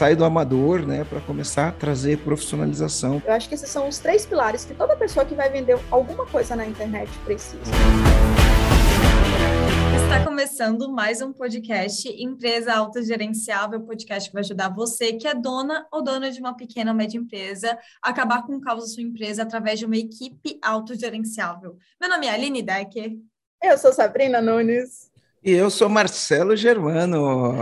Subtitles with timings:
[0.00, 3.20] sai do amador, né, para começar a trazer profissionalização.
[3.22, 6.24] Eu acho que esses são os três pilares que toda pessoa que vai vender alguma
[6.24, 7.60] coisa na internet precisa.
[10.02, 15.86] Está começando mais um podcast Empresa Autogerenciável, podcast que vai ajudar você que é dona
[15.92, 19.02] ou dona de uma pequena ou média empresa a acabar com o caos da sua
[19.02, 21.76] empresa através de uma equipe autogerenciável.
[22.00, 23.18] Meu nome é Aline Decker.
[23.62, 25.09] Eu sou Sabrina Nunes.
[25.42, 27.54] E eu sou Marcelo Germano.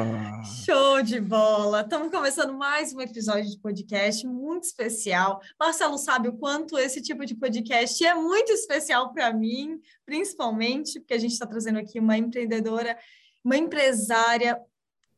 [0.65, 1.83] Show de bola!
[1.83, 5.41] Estamos começando mais um episódio de podcast muito especial.
[5.61, 11.15] Marcelo sabe o quanto esse tipo de podcast é muito especial para mim, principalmente porque
[11.15, 12.99] a gente está trazendo aqui uma empreendedora,
[13.45, 14.61] uma empresária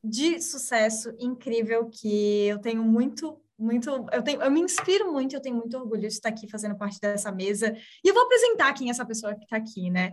[0.04, 5.40] de sucesso incrível que eu tenho muito muito, eu tenho, eu me inspiro muito, eu
[5.40, 7.74] tenho muito orgulho de estar aqui fazendo parte dessa mesa.
[8.02, 10.12] E eu vou apresentar quem é essa pessoa que está aqui, né?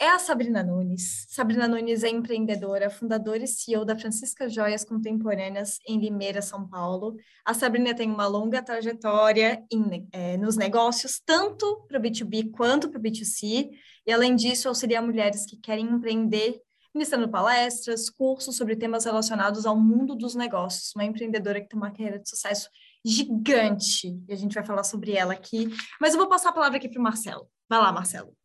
[0.00, 1.26] É a Sabrina Nunes.
[1.28, 7.16] Sabrina Nunes é empreendedora, fundadora e CEO da Francisca Joias Contemporâneas em Limeira, São Paulo.
[7.44, 12.88] A Sabrina tem uma longa trajetória em, é, nos negócios, tanto para o B2B quanto
[12.88, 13.68] para o B2C,
[14.06, 16.58] e além disso, auxilia mulheres que querem empreender,
[16.94, 20.94] ministrando palestras, cursos sobre temas relacionados ao mundo dos negócios.
[20.96, 22.70] Uma empreendedora que tem uma carreira de sucesso
[23.04, 25.68] gigante, e a gente vai falar sobre ela aqui.
[26.00, 27.46] Mas eu vou passar a palavra aqui para o Marcelo.
[27.68, 28.39] Vai lá, Marcelo.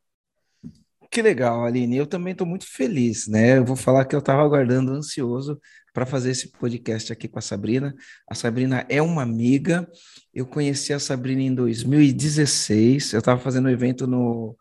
[1.16, 1.96] Que legal, Aline.
[1.96, 3.58] Eu também estou muito feliz, né?
[3.58, 5.58] Eu vou falar que eu estava aguardando ansioso
[5.94, 7.96] para fazer esse podcast aqui com a Sabrina.
[8.30, 9.90] A Sabrina é uma amiga.
[10.34, 13.14] Eu conheci a Sabrina em 2016.
[13.14, 14.58] Eu estava fazendo um evento no.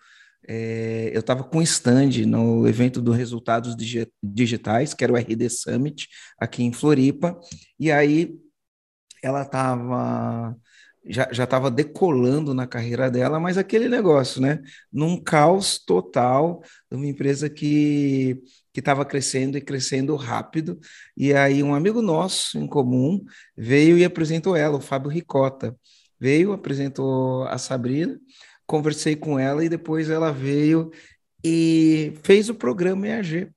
[0.46, 3.74] É, eu estava com stand no evento do Resultados
[4.22, 7.36] Digitais, que era o RD Summit, aqui em Floripa.
[7.80, 8.32] E aí
[9.20, 10.56] ela estava
[11.06, 14.62] já estava decolando na carreira dela, mas aquele negócio, né?
[14.92, 20.80] Num caos total, uma empresa que que estava crescendo e crescendo rápido.
[21.16, 23.24] E aí um amigo nosso em comum
[23.56, 25.76] veio e apresentou ela, o Fábio Ricota.
[26.18, 28.18] Veio, apresentou a Sabrina,
[28.66, 30.90] conversei com ela e depois ela veio
[31.44, 33.48] e fez o programa EAG.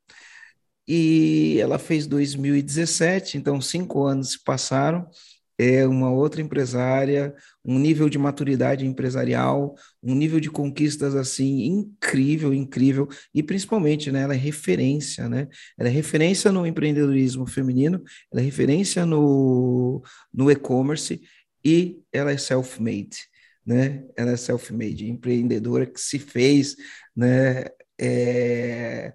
[0.88, 5.10] E ela fez 2017, então cinco anos se passaram
[5.58, 7.34] é uma outra empresária,
[7.66, 14.22] um nível de maturidade empresarial, um nível de conquistas assim incrível, incrível, e principalmente, né,
[14.22, 15.48] ela é referência, né?
[15.78, 20.04] Ela é referência no empreendedorismo feminino, ela é referência no,
[20.34, 21.22] no e-commerce
[21.66, 23.18] e ela é self-made,
[23.66, 24.04] né?
[24.16, 26.76] Ela é self-made, empreendedora que se fez,
[27.16, 27.66] né?
[28.00, 29.14] É,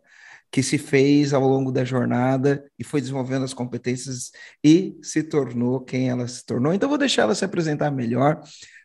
[0.52, 4.30] que se fez ao longo da jornada e foi desenvolvendo as competências
[4.62, 6.74] e se tornou quem ela se tornou.
[6.74, 8.38] Então, vou deixar ela se apresentar melhor.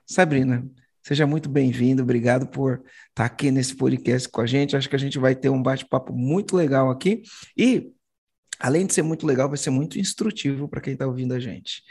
[0.06, 0.66] Sabrina,
[1.04, 4.78] seja muito bem-vindo, obrigado por estar aqui nesse podcast com a gente.
[4.78, 7.22] Acho que a gente vai ter um bate-papo muito legal aqui
[7.58, 7.92] e,
[8.58, 11.84] além de ser muito legal, vai ser muito instrutivo para quem está ouvindo a gente.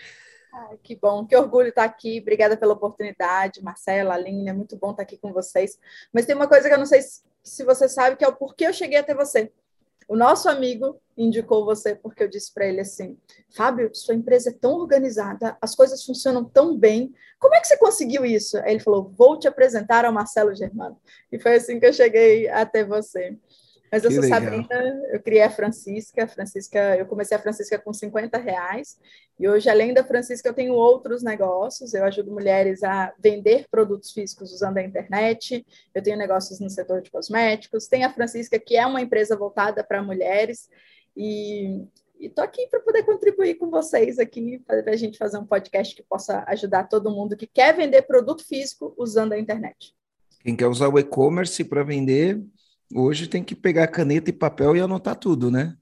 [0.83, 2.19] Que bom, que orgulho estar aqui.
[2.23, 5.79] Obrigada pela oportunidade, Marcela, Aline, é muito bom estar aqui com vocês.
[6.11, 7.03] Mas tem uma coisa que eu não sei
[7.43, 9.53] se você sabe, que é o porquê eu cheguei até você.
[10.09, 13.19] O nosso amigo indicou você porque eu disse para ele assim:
[13.55, 17.13] Fábio, sua empresa é tão organizada, as coisas funcionam tão bem.
[17.39, 18.57] Como é que você conseguiu isso?
[18.59, 21.01] Aí ele falou: Vou te apresentar ao Marcelo Germano.
[21.31, 23.37] E foi assim que eu cheguei até você.
[23.91, 24.41] Mas eu que sou legal.
[24.41, 26.25] Sabrina, eu criei a Francisca.
[26.25, 28.99] A Francisca, eu comecei a Francisca com 50 reais.
[29.39, 31.95] E hoje, além da Francisca, eu tenho outros negócios.
[31.95, 35.65] Eu ajudo mulheres a vender produtos físicos usando a internet.
[35.95, 37.87] Eu tenho negócios no setor de cosméticos.
[37.87, 40.69] Tem a Francisca, que é uma empresa voltada para mulheres.
[41.17, 41.87] E
[42.21, 46.03] estou aqui para poder contribuir com vocês aqui, para a gente fazer um podcast que
[46.03, 49.95] possa ajudar todo mundo que quer vender produto físico usando a internet.
[50.43, 52.41] Quem quer usar o e-commerce para vender,
[52.95, 55.77] Hoje tem que pegar caneta e papel e anotar tudo, né?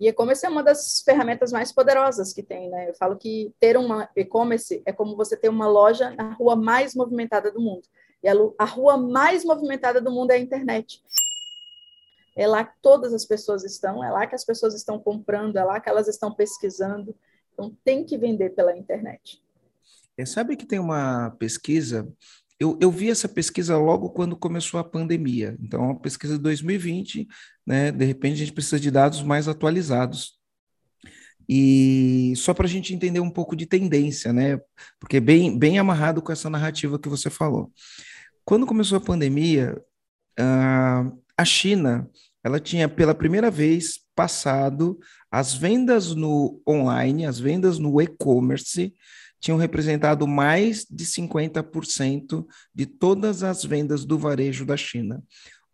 [0.00, 2.88] E e-commerce é uma das ferramentas mais poderosas que tem, né?
[2.88, 6.94] Eu falo que ter uma e-commerce é como você ter uma loja na rua mais
[6.94, 7.82] movimentada do mundo.
[8.22, 11.02] E a, a rua mais movimentada do mundo é a internet.
[12.36, 15.64] É lá que todas as pessoas estão, é lá que as pessoas estão comprando, é
[15.64, 17.14] lá que elas estão pesquisando.
[17.52, 19.42] Então tem que vender pela internet.
[20.16, 22.08] É, sabe que tem uma pesquisa
[22.60, 25.56] eu, eu vi essa pesquisa logo quando começou a pandemia.
[25.62, 27.28] Então, é uma pesquisa de 2020,
[27.66, 27.92] né?
[27.92, 30.38] De repente, a gente precisa de dados mais atualizados.
[31.48, 34.60] E só para a gente entender um pouco de tendência, né?
[35.00, 37.72] Porque é bem, bem amarrado com essa narrativa que você falou.
[38.44, 39.80] Quando começou a pandemia,
[41.36, 42.08] a China
[42.42, 44.98] ela tinha pela primeira vez passado
[45.30, 48.94] as vendas no online, as vendas no e-commerce
[49.40, 55.22] tinham representado mais de 50% de todas as vendas do varejo da China.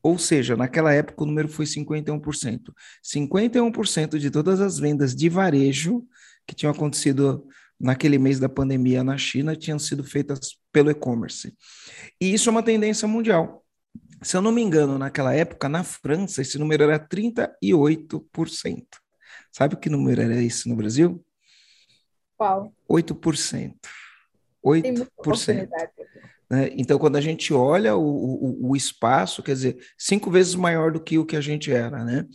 [0.03, 2.75] Ou seja, naquela época o número foi 51%.
[3.03, 6.07] 51% de todas as vendas de varejo
[6.47, 7.47] que tinham acontecido
[7.81, 11.55] naquele mês da pandemia na China tinham sido feitas pelo e-commerce.
[12.21, 13.65] E isso é uma tendência mundial.
[14.23, 18.85] Se eu não me engano, naquela época, na França, esse número era 38%.
[19.53, 21.24] Sabe que número era esse no Brasil?
[22.37, 22.73] Qual?
[22.91, 23.75] 8%.
[24.65, 25.69] 8%.
[26.51, 26.71] Né?
[26.77, 31.01] Então, quando a gente olha o, o, o, espaço, quer dizer, cinco vezes maior do
[31.01, 32.27] que o que a gente era, né?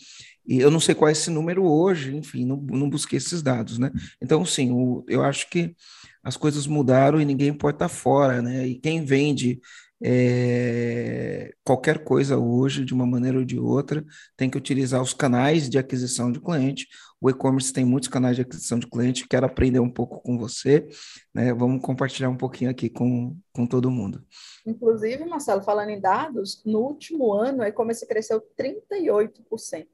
[0.46, 3.78] E eu não sei qual é esse número hoje, enfim, não, não busquei esses dados,
[3.78, 3.92] né?
[4.22, 5.76] Então, sim, o, eu acho que
[6.24, 8.68] as coisas mudaram e ninguém pode estar fora, né?
[8.68, 9.60] E quem vende
[10.02, 14.04] é, qualquer coisa hoje, de uma maneira ou de outra,
[14.38, 16.88] tem que utilizar os canais de aquisição de cliente.
[17.22, 19.28] O e-commerce tem muitos canais de aquisição de cliente.
[19.28, 20.88] Quero aprender um pouco com você,
[21.34, 21.54] né?
[21.54, 24.24] Vamos compartilhar um pouquinho aqui com, com todo mundo.
[24.66, 29.86] Inclusive, Marcelo, falando em dados, no último ano o e-commerce cresceu 38%.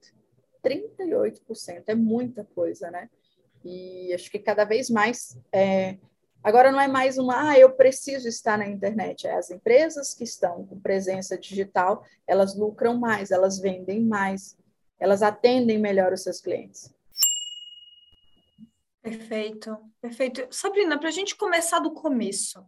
[0.63, 3.09] 38%, é muita coisa, né?
[3.63, 5.97] E acho que cada vez mais é,
[6.45, 9.25] Agora não é mais uma, ah, eu preciso estar na internet.
[9.25, 14.55] É as empresas que estão com presença digital, elas lucram mais, elas vendem mais,
[14.99, 16.93] elas atendem melhor os seus clientes.
[19.01, 20.45] Perfeito, perfeito.
[20.51, 22.63] Sabrina, para a gente começar do começo,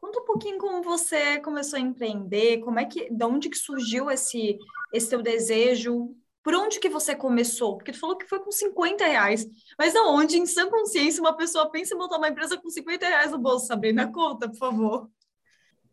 [0.00, 4.10] conta um pouquinho como você começou a empreender, como é que, de onde que surgiu
[4.10, 4.58] esse,
[4.90, 6.16] esse teu desejo,
[6.48, 7.76] por onde que você começou?
[7.76, 9.46] Porque tu falou que foi com 50 reais.
[9.78, 13.32] Mas aonde, em sã consciência, uma pessoa pensa em montar uma empresa com 50 reais
[13.32, 13.66] no bolso?
[13.66, 15.10] Sabrina, conta, por favor.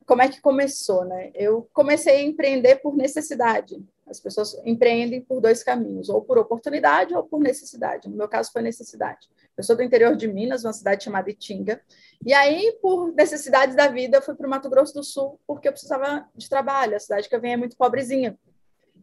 [0.06, 1.30] Como é que começou, né?
[1.36, 3.84] Eu comecei a empreender por necessidade.
[4.08, 8.08] As pessoas empreendem por dois caminhos, ou por oportunidade ou por necessidade.
[8.08, 9.28] No meu caso, foi necessidade.
[9.58, 11.82] Eu sou do interior de Minas, uma cidade chamada Itinga.
[12.26, 15.74] E aí, por necessidades da vida, fui para o Mato Grosso do Sul, porque eu
[15.74, 16.96] precisava de trabalho.
[16.96, 18.40] A cidade que eu venho é muito pobrezinha.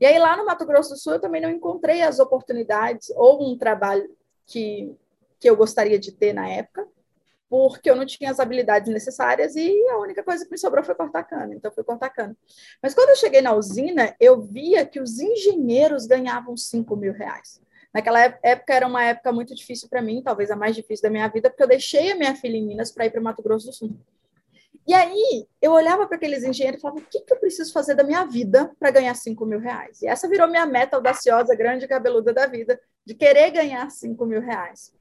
[0.00, 3.52] E aí, lá no Mato Grosso do Sul, eu também não encontrei as oportunidades ou
[3.52, 4.08] um trabalho
[4.46, 4.94] que,
[5.38, 6.86] que eu gostaria de ter na época,
[7.48, 10.94] porque eu não tinha as habilidades necessárias e a única coisa que me sobrou foi
[10.94, 11.54] cortar cana.
[11.54, 12.36] Então, fui cortar cana.
[12.82, 17.60] Mas quando eu cheguei na usina, eu via que os engenheiros ganhavam 5 mil reais.
[17.92, 21.28] Naquela época era uma época muito difícil para mim, talvez a mais difícil da minha
[21.28, 23.66] vida, porque eu deixei a minha filha em Minas para ir para o Mato Grosso
[23.66, 23.94] do Sul.
[24.86, 27.94] E aí eu olhava para aqueles engenheiros e falava: o que, que eu preciso fazer
[27.94, 30.02] da minha vida para ganhar 5 mil reais?
[30.02, 34.40] E essa virou minha meta audaciosa, grande cabeluda da vida, de querer ganhar 5 mil
[34.40, 34.92] reais.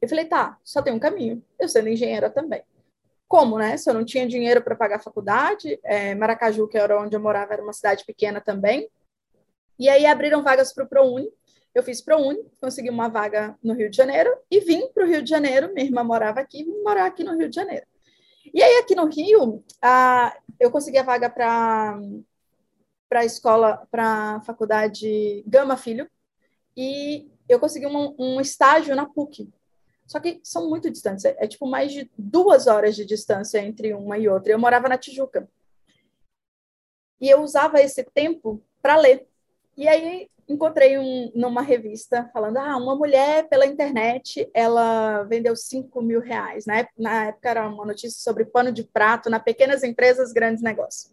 [0.00, 2.62] Eu falei: tá, só tem um caminho, eu sendo engenheira também.
[3.28, 3.76] Como, né?
[3.76, 7.20] Se eu não tinha dinheiro para pagar a faculdade, é, Maracaju, que era onde eu
[7.20, 8.90] morava, era uma cidade pequena também.
[9.78, 11.28] E aí abriram vagas para o ProUni.
[11.72, 15.22] Eu fiz ProUni, consegui uma vaga no Rio de Janeiro e vim para o Rio
[15.22, 15.72] de Janeiro.
[15.72, 17.86] Minha irmã morava aqui, vim morar aqui no Rio de Janeiro.
[18.52, 19.62] E aí, aqui no Rio,
[20.58, 21.98] eu consegui a vaga para
[23.12, 26.10] a escola, para a faculdade Gama Filho,
[26.76, 29.48] e eu consegui um, um, estágio na PUC.
[30.06, 33.94] Só que são muito distantes, é, é, tipo mais de duas horas de distância entre
[33.94, 34.52] uma e outra.
[34.52, 35.48] Eu morava na Tijuca.
[37.20, 39.28] E eu usava esse tempo para ler.
[39.76, 46.02] E aí encontrei um, numa revista falando, ah, uma mulher pela internet, ela vendeu 5
[46.02, 46.66] mil reais.
[46.66, 50.62] Na época, na época era uma notícia sobre pano de prato na pequenas empresas, grandes
[50.62, 51.12] negócios.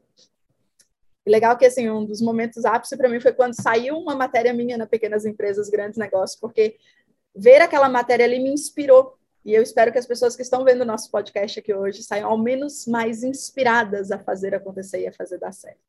[1.25, 4.53] E legal que, assim, um dos momentos ápice para mim foi quando saiu uma matéria
[4.53, 6.77] minha na pequenas empresas, grandes negócios, porque
[7.35, 9.17] ver aquela matéria ali me inspirou.
[9.45, 12.29] E eu espero que as pessoas que estão vendo o nosso podcast aqui hoje saiam
[12.29, 15.86] ao menos mais inspiradas a fazer acontecer e a fazer dar certo.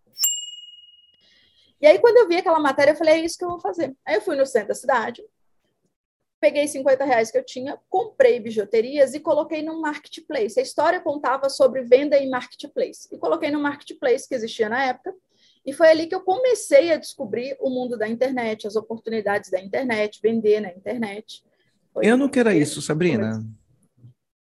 [1.80, 3.94] E aí, quando eu vi aquela matéria, eu falei, é isso que eu vou fazer.
[4.04, 5.23] Aí eu fui no centro da cidade,
[6.40, 10.58] peguei 50 reais que eu tinha, comprei bijuterias e coloquei no marketplace.
[10.58, 13.08] A história contava sobre venda em marketplace.
[13.12, 15.14] E coloquei no marketplace que existia na época.
[15.64, 19.61] E foi ali que eu comecei a descobrir o mundo da internet, as oportunidades da
[19.61, 21.44] internet, vender na internet.
[21.92, 23.44] Foi eu não quero isso, Sabrina.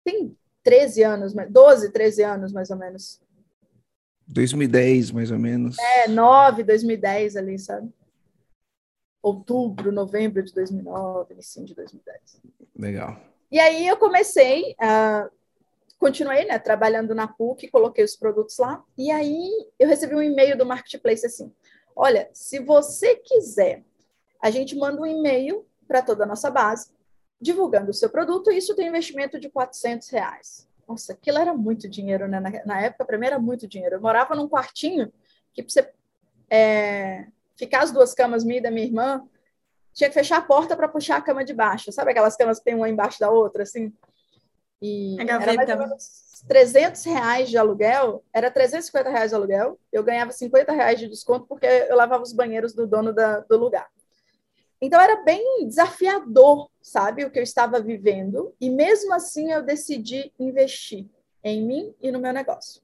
[0.05, 3.21] Tem 13 anos, 12, 13 anos mais ou menos.
[4.27, 5.79] 2010, mais ou menos.
[5.79, 7.89] É, 9, 2010 ali, sabe?
[9.23, 12.41] Outubro, novembro de 2009, sim, de 2010.
[12.77, 13.21] Legal.
[13.51, 15.31] E aí eu comecei, uh,
[15.99, 20.59] continuei, né, trabalhando na PUC, coloquei os produtos lá, e aí eu recebi um e-mail
[20.59, 21.53] do Marketplace assim,
[21.95, 23.85] olha, se você quiser,
[24.43, 26.91] a gente manda um e-mail para toda a nossa base,
[27.41, 30.66] divulgando o seu produto, e isso tem investimento de 400 reais.
[30.89, 32.41] Nossa, aquilo era muito dinheiro, né?
[32.41, 33.97] Na, na época, para mim, era muito dinheiro.
[33.97, 35.13] Eu morava num quartinho
[35.53, 35.91] que, para você
[36.51, 37.27] é,
[37.57, 39.23] ficar as duas camas, minha e da minha irmã,
[39.93, 41.91] tinha que fechar a porta para puxar a cama de baixo.
[41.91, 43.93] Sabe aquelas camas que tem uma embaixo da outra, assim?
[44.81, 50.05] E era mais ou menos 300 reais de aluguel, era 350 reais de aluguel, eu
[50.05, 53.89] ganhava 50 reais de desconto porque eu lavava os banheiros do dono da, do lugar.
[54.81, 60.33] Então era bem desafiador, sabe, o que eu estava vivendo, e mesmo assim eu decidi
[60.39, 61.07] investir
[61.43, 62.83] em mim e no meu negócio.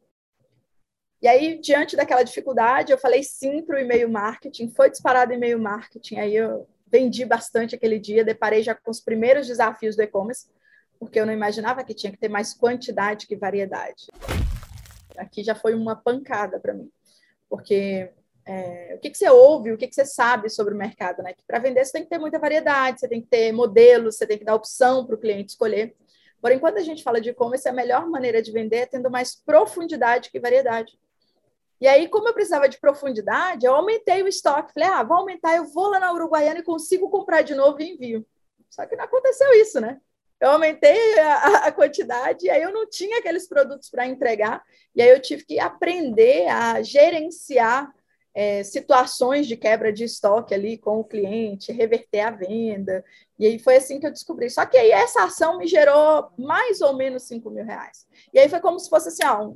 [1.21, 5.59] E aí, diante daquela dificuldade, eu falei sim para o e-mail marketing, foi disparado e-mail
[5.59, 10.49] marketing, aí eu vendi bastante aquele dia, deparei já com os primeiros desafios do e-commerce,
[10.99, 14.09] porque eu não imaginava que tinha que ter mais quantidade que variedade.
[15.17, 16.91] Aqui já foi uma pancada para mim,
[17.49, 18.11] porque
[18.45, 21.35] é, o que, que, você ouve, o que, que, você sabe sobre o mercado, né?
[21.47, 24.39] Para vender você tem que ter muita variedade, você tem que ter modelos, você tem
[24.39, 25.95] que dar opção para o cliente escolher.
[26.41, 29.37] Porém, quando a gente fala de e-commerce, a melhor maneira de vender é tendo mais
[29.37, 30.99] profundidade que variedade.
[31.81, 34.73] E aí, como eu precisava de profundidade, eu aumentei o estoque.
[34.73, 37.93] Falei, ah, vou aumentar, eu vou lá na Uruguaiana e consigo comprar de novo e
[37.93, 38.27] envio.
[38.69, 40.01] Só que não aconteceu isso, né?
[40.41, 44.65] Eu aumentei a, a quantidade e aí eu não tinha aqueles produtos para entregar.
[44.95, 47.93] E aí eu tive que aprender a gerenciar
[48.35, 53.05] é, situações de quebra de estoque ali com o cliente, reverter a venda.
[53.39, 54.49] E aí foi assim que eu descobri.
[54.49, 58.07] Só que aí essa ação me gerou mais ou menos 5 mil reais.
[58.33, 59.53] E aí foi como se fosse assim: ó,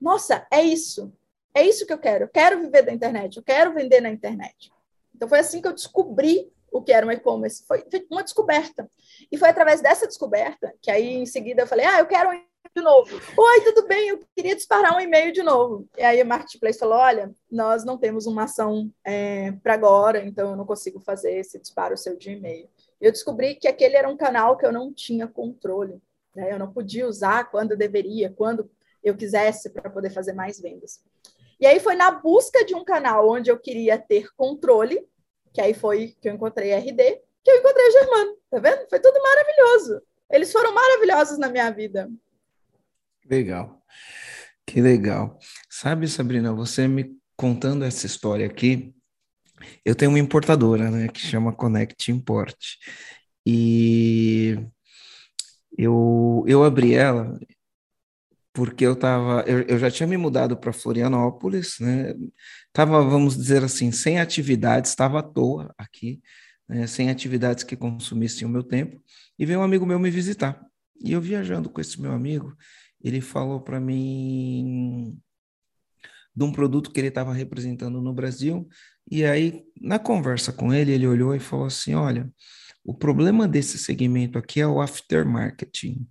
[0.00, 1.12] nossa, é isso.
[1.54, 2.24] É isso que eu quero.
[2.24, 4.72] Eu quero viver da internet, eu quero vender na internet.
[5.14, 7.64] Então foi assim que eu descobri o que era um e-commerce.
[7.66, 8.88] Foi uma descoberta.
[9.30, 12.42] E foi através dessa descoberta que aí em seguida eu falei: ah, eu quero um
[12.74, 13.20] de novo.
[13.36, 14.08] Oi, tudo bem?
[14.08, 15.86] Eu queria disparar um e-mail de novo.
[15.98, 20.50] E aí a Marketplace falou: olha, nós não temos uma ação é, para agora, então
[20.50, 22.68] eu não consigo fazer esse disparo seu de e-mail.
[23.00, 26.00] Eu descobri que aquele era um canal que eu não tinha controle.
[26.34, 26.52] Né?
[26.52, 28.70] Eu não podia usar quando eu deveria, quando
[29.02, 31.02] eu quisesse, para poder fazer mais vendas.
[31.60, 35.06] E aí foi na busca de um canal onde eu queria ter controle,
[35.52, 38.36] que aí foi que eu encontrei RD, que eu encontrei o Germano.
[38.50, 38.88] Tá vendo?
[38.88, 40.02] Foi tudo maravilhoso.
[40.30, 42.08] Eles foram maravilhosos na minha vida.
[43.28, 43.82] Legal.
[44.66, 45.38] Que legal.
[45.70, 48.94] Sabe, Sabrina, você me contando essa história aqui,
[49.84, 52.56] eu tenho uma importadora, né, que chama Connect Import.
[53.46, 54.56] E
[55.76, 57.38] eu, eu abri ela
[58.52, 62.14] porque eu tava, eu, eu já tinha me mudado para Florianópolis, né?
[62.72, 66.20] Tava, vamos dizer assim, sem atividades, estava à toa aqui,
[66.68, 66.86] né?
[66.86, 69.00] sem atividades que consumissem o meu tempo,
[69.38, 70.60] e veio um amigo meu me visitar.
[71.02, 72.54] E eu viajando com esse meu amigo,
[73.02, 75.18] ele falou para mim
[76.34, 78.68] de um produto que ele estava representando no Brasil.
[79.10, 82.30] E aí, na conversa com ele, ele olhou e falou assim: Olha,
[82.84, 86.06] o problema desse segmento aqui é o aftermarketing.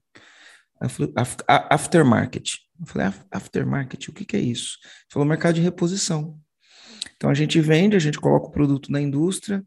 [1.70, 2.54] Aftermarket.
[2.80, 4.78] Eu falei, aftermarket, o que, que é isso?
[4.82, 6.40] Ele falou, mercado de reposição.
[7.16, 9.64] Então a gente vende, a gente coloca o produto na indústria,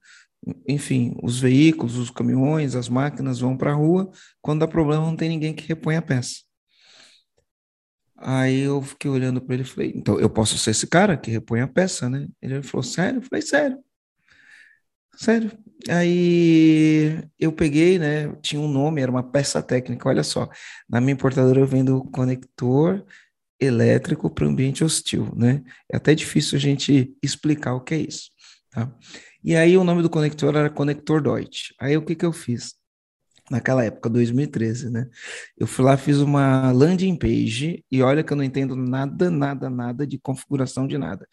[0.66, 4.10] enfim, os veículos, os caminhões, as máquinas vão para a rua,
[4.42, 6.42] quando dá problema não tem ninguém que repõe a peça.
[8.26, 11.30] Aí eu fiquei olhando para ele e falei, então eu posso ser esse cara que
[11.30, 12.26] repõe a peça, né?
[12.40, 13.18] Ele falou, sério?
[13.18, 13.78] Eu falei, sério.
[15.16, 15.52] Sério.
[15.88, 18.32] Aí eu peguei, né?
[18.42, 20.08] Tinha um nome, era uma peça técnica.
[20.08, 20.48] Olha só,
[20.88, 23.04] na minha importadora eu vendo conector
[23.60, 25.62] elétrico para ambiente hostil, né?
[25.92, 28.30] É até difícil a gente explicar o que é isso,
[28.70, 28.90] tá?
[29.42, 31.72] E aí o nome do conector era conector Deutsch.
[31.80, 32.74] Aí o que que eu fiz?
[33.50, 35.08] Naquela época, 2013, né?
[35.56, 39.68] Eu fui lá, fiz uma landing page e olha que eu não entendo nada, nada,
[39.68, 41.28] nada de configuração de nada.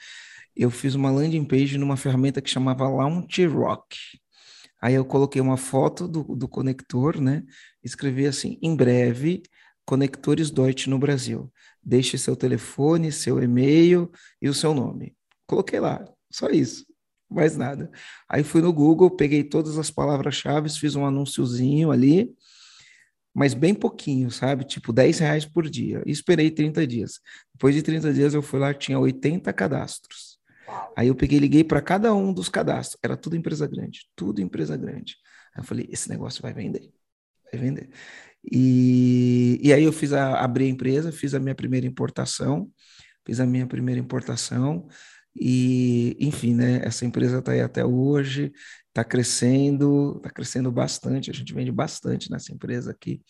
[0.56, 3.98] Eu fiz uma landing page numa ferramenta que chamava Launch Rock.
[4.82, 7.44] Aí eu coloquei uma foto do, do conector, né?
[7.84, 9.44] Escrevi assim: em breve,
[9.86, 11.52] conectores Deutsche no Brasil.
[11.84, 15.16] Deixe seu telefone, seu e-mail e o seu nome.
[15.48, 16.91] Coloquei lá, só isso
[17.32, 17.90] mais nada.
[18.30, 22.32] Aí fui no Google, peguei todas as palavras-chave, fiz um anúnciozinho ali,
[23.34, 24.66] mas bem pouquinho, sabe?
[24.66, 26.04] Tipo 10 reais por dia.
[26.06, 27.20] E esperei 30 dias.
[27.54, 30.40] Depois de 30 dias eu fui lá, tinha 80 cadastros.
[30.96, 33.00] Aí eu peguei liguei para cada um dos cadastros.
[33.04, 35.16] Era tudo empresa grande, tudo empresa grande.
[35.56, 36.92] Aí eu falei, esse negócio vai vender,
[37.52, 37.90] vai vender.
[38.50, 42.70] E, e aí eu fiz a, abri a empresa, fiz a minha primeira importação,
[43.26, 44.88] fiz a minha primeira importação,
[45.36, 48.52] e, enfim, né, essa empresa está aí até hoje,
[48.90, 53.22] está crescendo, está crescendo bastante, a gente vende bastante nessa empresa aqui.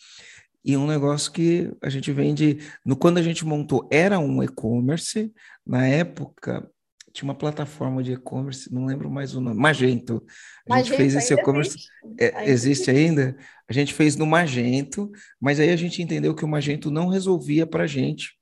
[0.64, 5.32] E um negócio que a gente vende, no, quando a gente montou, era um e-commerce,
[5.66, 6.68] na época
[7.12, 10.24] tinha uma plataforma de e-commerce, não lembro mais o nome, Magento.
[10.66, 11.90] A Magento gente fez esse e-commerce, existe.
[12.18, 13.36] É, existe ainda?
[13.68, 17.66] A gente fez no Magento, mas aí a gente entendeu que o Magento não resolvia
[17.66, 18.38] para a gente,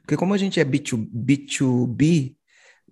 [0.00, 2.34] porque como a gente é B2, B2B,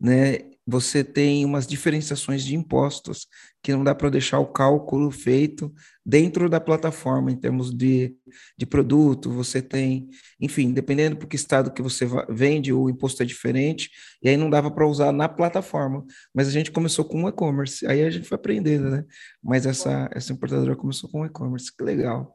[0.01, 0.39] né?
[0.67, 3.29] você tem umas diferenciações de impostos
[3.63, 5.73] que não dá para deixar o cálculo feito
[6.05, 8.17] dentro da plataforma em termos de,
[8.59, 10.09] de produto, você tem,
[10.41, 14.51] enfim, dependendo do que estado que você vende, o imposto é diferente, e aí não
[14.51, 16.05] dava para usar na plataforma.
[16.35, 19.05] Mas a gente começou com o e-commerce, aí a gente foi aprendendo, né?
[19.43, 22.35] Mas essa, essa importadora começou com o e-commerce, que legal.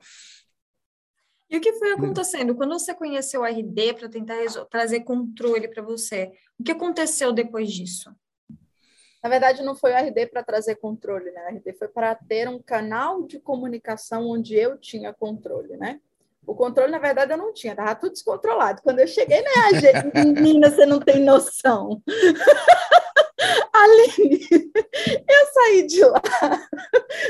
[1.51, 2.55] E o que foi acontecendo?
[2.55, 4.37] Quando você conheceu o RD para tentar
[4.69, 8.09] trazer controle para você, o que aconteceu depois disso?
[9.21, 11.43] Na verdade, não foi o RD para trazer controle, né?
[11.43, 15.99] O RD foi para ter um canal de comunicação onde eu tinha controle, né?
[16.45, 18.81] O controle, na verdade, eu não tinha, estava tudo descontrolado.
[18.81, 22.01] Quando eu cheguei na EAG, menina, você não tem noção.
[23.73, 24.47] Aline,
[25.27, 26.21] eu saí de lá.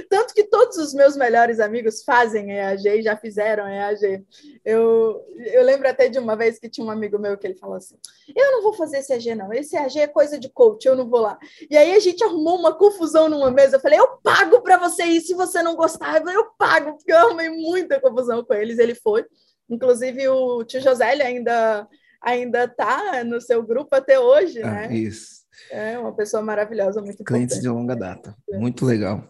[0.10, 4.26] Tanto que todos os meus melhores amigos fazem EAG e já fizeram EAG.
[4.66, 7.76] Eu, eu lembro até de uma vez que tinha um amigo meu que ele falou
[7.76, 7.96] assim:
[8.36, 9.54] Eu não vou fazer esse EAG, não.
[9.54, 11.40] Esse EAG é coisa de coach, eu não vou lá.
[11.70, 13.78] E aí a gente arrumou uma confusão numa mesa.
[13.78, 16.22] Eu falei: Eu pago para você ir se você não gostar.
[16.26, 18.80] Eu pago, porque eu arrumei muita confusão com eles.
[18.80, 19.26] Ele foi.
[19.70, 21.88] Inclusive, o tio José ainda
[22.22, 24.94] ainda está no seu grupo até hoje, ah, né?
[24.94, 25.42] Isso.
[25.72, 27.62] É uma pessoa maravilhosa, muito Clientes importante.
[27.62, 29.28] de longa data, muito legal.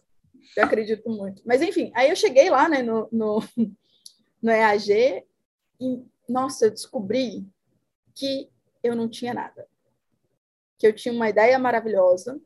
[0.56, 1.42] Eu acredito muito.
[1.46, 3.40] Mas, enfim, aí eu cheguei lá né, no, no,
[4.42, 5.24] no EAG
[5.80, 7.48] e, nossa, eu descobri
[8.14, 8.50] que
[8.84, 9.68] eu não tinha nada.
[10.78, 12.40] Que eu tinha uma ideia maravilhosa,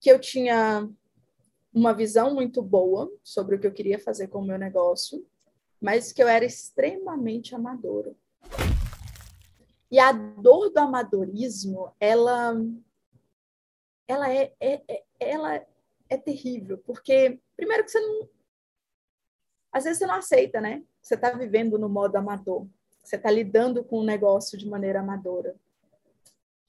[0.00, 0.88] que eu tinha
[1.72, 5.24] uma visão muito boa sobre o que eu queria fazer com o meu negócio,
[5.84, 8.16] mas que eu era extremamente amadora.
[9.90, 12.54] E a dor do amadorismo, ela,
[14.08, 15.62] ela é, é, é, ela
[16.08, 18.26] é terrível, porque primeiro que você não,
[19.70, 20.82] às vezes você não aceita, né?
[21.02, 22.66] Você está vivendo no modo amador,
[23.02, 25.54] você está lidando com o negócio de maneira amadora,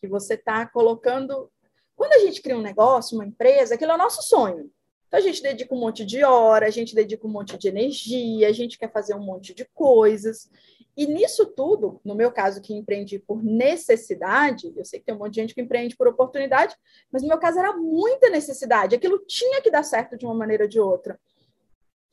[0.01, 1.50] que você está colocando.
[1.95, 4.69] Quando a gente cria um negócio, uma empresa, aquilo é o nosso sonho.
[5.15, 8.50] Então a gente dedica um monte de hora, a gente dedica um monte de energia,
[8.50, 10.51] a gente quer fazer um monte de coisas.
[10.98, 15.19] E nisso tudo, no meu caso, que empreendi por necessidade, eu sei que tem um
[15.19, 16.75] monte de gente que empreende por oportunidade,
[17.10, 20.65] mas no meu caso era muita necessidade, aquilo tinha que dar certo de uma maneira
[20.65, 21.17] ou de outra.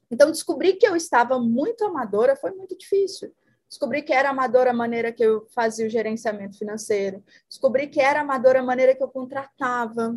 [0.08, 3.34] Então, descobrir que eu estava muito amadora foi muito difícil.
[3.68, 7.20] Descobri que era amadora a maneira que eu fazia o gerenciamento financeiro.
[7.48, 10.16] Descobri que era amadora a maneira que eu contratava,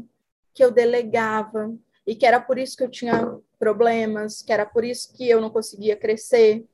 [0.53, 4.83] que eu delegava, e que era por isso que eu tinha problemas, que era por
[4.83, 6.65] isso que eu não conseguia crescer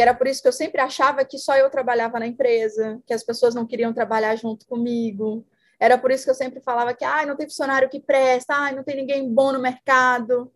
[0.00, 3.12] que era por isso que eu sempre achava que só eu trabalhava na empresa, que
[3.12, 5.44] as pessoas não queriam trabalhar junto comigo.
[5.78, 8.72] Era por isso que eu sempre falava que ah, não tem funcionário que presta, ah,
[8.72, 10.50] não tem ninguém bom no mercado.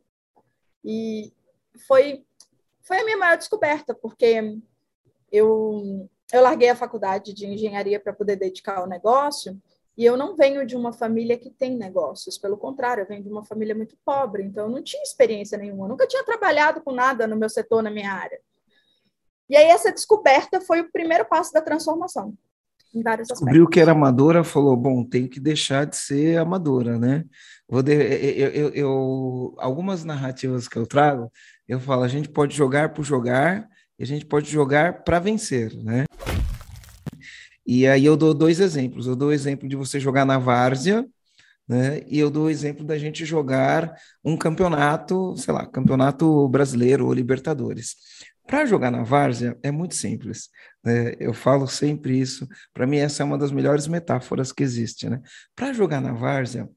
[0.82, 1.30] E
[1.86, 2.24] foi,
[2.80, 4.58] foi a minha maior descoberta, porque
[5.30, 9.60] eu, eu larguei a faculdade de engenharia para poder dedicar ao negócio,
[9.96, 13.28] e eu não venho de uma família que tem negócios, pelo contrário, eu venho de
[13.28, 17.26] uma família muito pobre, então eu não tinha experiência nenhuma, nunca tinha trabalhado com nada
[17.26, 18.40] no meu setor, na minha área.
[19.48, 22.34] E aí essa descoberta foi o primeiro passo da transformação.
[22.94, 27.24] Em vários Descobriu que era amadora, falou, bom, tenho que deixar de ser amadora, né?
[27.68, 31.30] Vou de, eu, eu, eu, algumas narrativas que eu trago,
[31.68, 35.74] eu falo, a gente pode jogar por jogar e a gente pode jogar para vencer,
[35.82, 36.04] né?
[37.66, 39.06] E aí eu dou dois exemplos.
[39.06, 41.06] Eu dou o exemplo de você jogar na várzea,
[41.68, 42.02] né?
[42.06, 47.12] E eu dou o exemplo da gente jogar um campeonato, sei lá, campeonato brasileiro ou
[47.14, 47.96] Libertadores.
[48.46, 50.50] Para jogar na várzea é muito simples.
[50.84, 51.14] Né?
[51.18, 52.46] Eu falo sempre isso.
[52.74, 55.08] Para mim, essa é uma das melhores metáforas que existe.
[55.08, 55.22] Né?
[55.56, 56.68] Para jogar na várzea,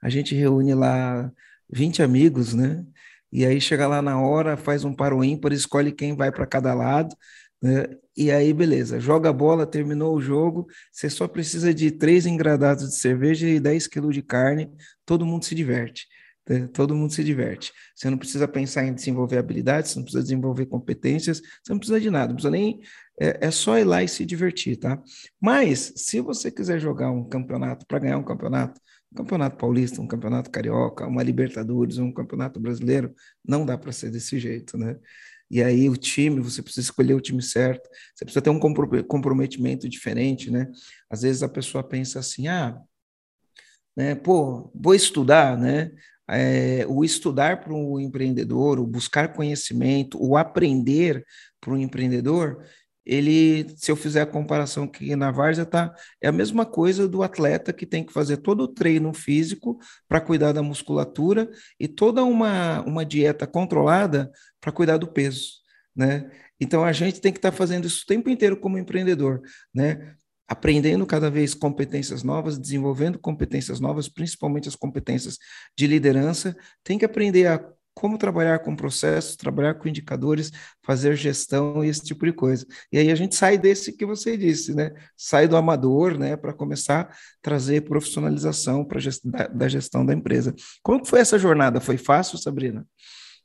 [0.00, 1.30] a gente reúne lá
[1.68, 2.84] 20 amigos, né?
[3.32, 6.74] E aí chega lá na hora, faz um paro ímpar, escolhe quem vai para cada
[6.74, 7.14] lado,
[7.62, 7.86] né?
[8.16, 12.88] E aí, beleza, joga a bola, terminou o jogo, você só precisa de três engradados
[12.88, 14.70] de cerveja e 10 quilos de carne,
[15.06, 16.06] todo mundo se diverte.
[16.48, 16.68] Né?
[16.72, 17.72] Todo mundo se diverte.
[17.94, 22.00] Você não precisa pensar em desenvolver habilidades, você não precisa desenvolver competências, você não precisa
[22.00, 22.80] de nada, não precisa nem.
[23.18, 25.00] É, é só ir lá e se divertir, tá?
[25.40, 28.80] Mas, se você quiser jogar um campeonato, para ganhar um campeonato,
[29.12, 33.14] um campeonato paulista, um campeonato carioca, uma Libertadores, um campeonato brasileiro,
[33.46, 34.96] não dá para ser desse jeito, né?
[35.50, 39.88] E aí o time, você precisa escolher o time certo, você precisa ter um comprometimento
[39.88, 40.70] diferente, né?
[41.10, 42.78] Às vezes a pessoa pensa assim, ah,
[43.96, 45.90] né, pô, vou estudar, né?
[46.30, 51.24] é, o estudar para o empreendedor, o buscar conhecimento, o aprender
[51.60, 52.64] para o empreendedor,
[53.10, 55.92] ele, se eu fizer a comparação aqui na Várzea, tá,
[56.22, 60.20] é a mesma coisa do atleta que tem que fazer todo o treino físico para
[60.20, 65.54] cuidar da musculatura e toda uma, uma dieta controlada para cuidar do peso,
[65.94, 66.30] né?
[66.60, 69.42] Então a gente tem que estar tá fazendo isso o tempo inteiro como empreendedor,
[69.74, 70.14] né?
[70.46, 75.36] aprendendo cada vez competências novas, desenvolvendo competências novas, principalmente as competências
[75.76, 80.50] de liderança, tem que aprender a como trabalhar com processos, trabalhar com indicadores,
[80.82, 82.66] fazer gestão e esse tipo de coisa.
[82.92, 84.92] E aí a gente sai desse que você disse, né?
[85.16, 90.14] Sai do amador, né, para começar a trazer profissionalização para gest da, da, gestão da
[90.14, 90.54] empresa.
[90.82, 91.80] Como foi essa jornada?
[91.80, 92.86] Foi fácil, Sabrina?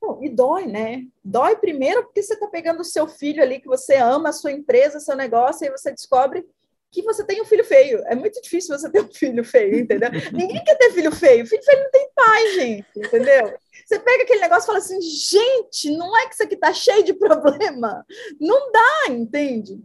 [0.02, 1.04] Bom, e dói, né?
[1.24, 4.52] Dói primeiro porque você está pegando o seu filho ali que você ama, a sua
[4.52, 6.46] empresa, seu negócio, e você descobre
[6.92, 8.02] que você tem um filho feio.
[8.06, 10.10] É muito difícil você ter um filho feio, entendeu?
[10.32, 11.46] Ninguém quer ter filho feio.
[11.46, 13.54] Filho feio não tem pai, gente, entendeu?
[13.86, 17.04] Você pega aquele negócio e fala assim, gente, não é que isso aqui tá cheio
[17.04, 18.04] de problema?
[18.42, 19.80] Não dá, entende?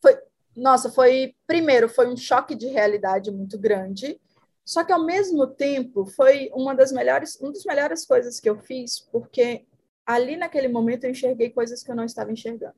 [0.00, 0.16] Foi,
[0.56, 4.20] nossa, foi, primeiro, foi um choque de realidade muito grande,
[4.64, 8.60] só que ao mesmo tempo foi uma das melhores, uma das melhores coisas que eu
[8.60, 9.66] fiz, porque
[10.06, 12.76] ali naquele momento eu enxerguei coisas que eu não estava enxergando.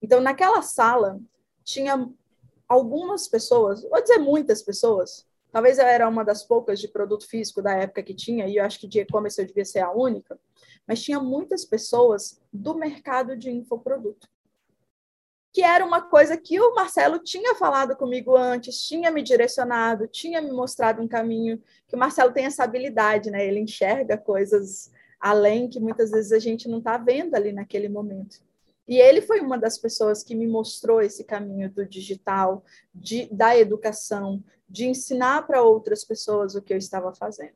[0.00, 1.20] Então, naquela sala,
[1.64, 2.08] tinha
[2.68, 7.62] algumas pessoas, vou dizer muitas pessoas, talvez eu era uma das poucas de produto físico
[7.62, 10.40] da época que tinha, e eu acho que de e-commerce eu devia ser a única,
[10.86, 14.26] mas tinha muitas pessoas do mercado de infoproduto.
[15.52, 20.40] Que era uma coisa que o Marcelo tinha falado comigo antes, tinha me direcionado, tinha
[20.40, 23.46] me mostrado um caminho, que o Marcelo tem essa habilidade, né?
[23.46, 28.40] Ele enxerga coisas além que muitas vezes a gente não está vendo ali naquele momento.
[28.88, 33.56] E ele foi uma das pessoas que me mostrou esse caminho do digital, de, da
[33.56, 37.52] educação, de ensinar para outras pessoas o que eu estava fazendo.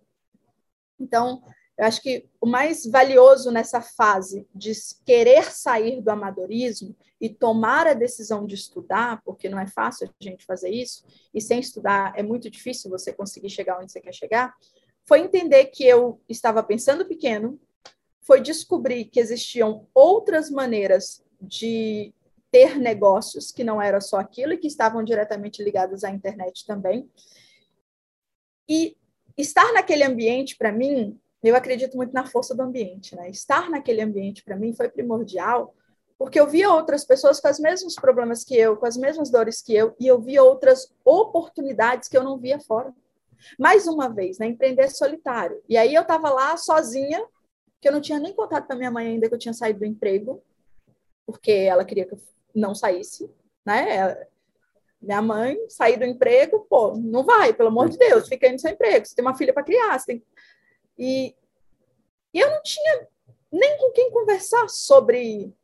[1.00, 1.42] Então,
[1.78, 4.70] eu acho que o mais valioso nessa fase de
[5.04, 10.24] querer sair do amadorismo e tomar a decisão de estudar, porque não é fácil a
[10.24, 14.12] gente fazer isso, e sem estudar é muito difícil você conseguir chegar onde você quer
[14.12, 14.54] chegar,
[15.02, 17.58] foi entender que eu estava pensando pequeno,
[18.20, 22.12] foi descobrir que existiam outras maneiras de
[22.50, 27.10] ter negócios que não era só aquilo e que estavam diretamente ligados à internet também.
[28.68, 28.96] E
[29.36, 33.28] estar naquele ambiente, para mim, eu acredito muito na força do ambiente, né?
[33.30, 35.74] Estar naquele ambiente, para mim, foi primordial,
[36.18, 39.60] porque eu via outras pessoas com os mesmos problemas que eu, com as mesmas dores
[39.60, 42.92] que eu, e eu via outras oportunidades que eu não via fora.
[43.58, 44.46] Mais uma vez, né?
[44.46, 45.62] Empreender solitário.
[45.68, 47.24] E aí eu estava lá sozinha,
[47.80, 49.80] que eu não tinha nem contato com a minha mãe ainda, que eu tinha saído
[49.80, 50.42] do emprego,
[51.26, 52.20] porque ela queria que eu
[52.56, 53.30] não saísse,
[53.64, 54.26] né?
[55.00, 58.72] Minha mãe sair do emprego, pô, não vai, pelo amor de Deus, fica no seu
[58.72, 60.24] emprego, você tem uma filha para criar, tem...
[60.98, 61.34] e,
[62.32, 63.06] e eu não tinha
[63.52, 65.54] nem com quem conversar sobre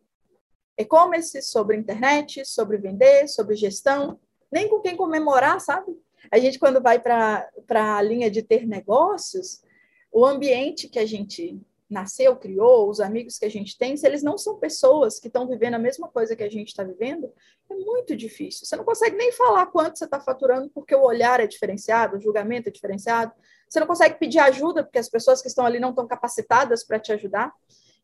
[0.79, 5.99] e-commerce, sobre internet, sobre vender, sobre gestão, nem com quem comemorar, sabe?
[6.31, 9.63] A gente, quando vai para a linha de ter negócios,
[10.11, 11.61] o ambiente que a gente
[11.93, 15.47] nasceu, criou, os amigos que a gente tem, se eles não são pessoas que estão
[15.47, 17.33] vivendo a mesma coisa que a gente está vivendo,
[17.71, 18.67] é muito difícil.
[18.67, 22.21] Você não consegue nem falar quanto você está faturando porque o olhar é diferenciado, o
[22.21, 23.33] julgamento é diferenciado.
[23.69, 26.99] Você não consegue pedir ajuda porque as pessoas que estão ali não estão capacitadas para
[26.99, 27.53] te ajudar.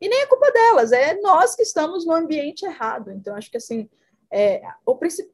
[0.00, 3.10] E nem é culpa delas, é nós que estamos no ambiente errado.
[3.10, 3.88] Então, acho que assim,
[4.30, 5.32] é, o principal.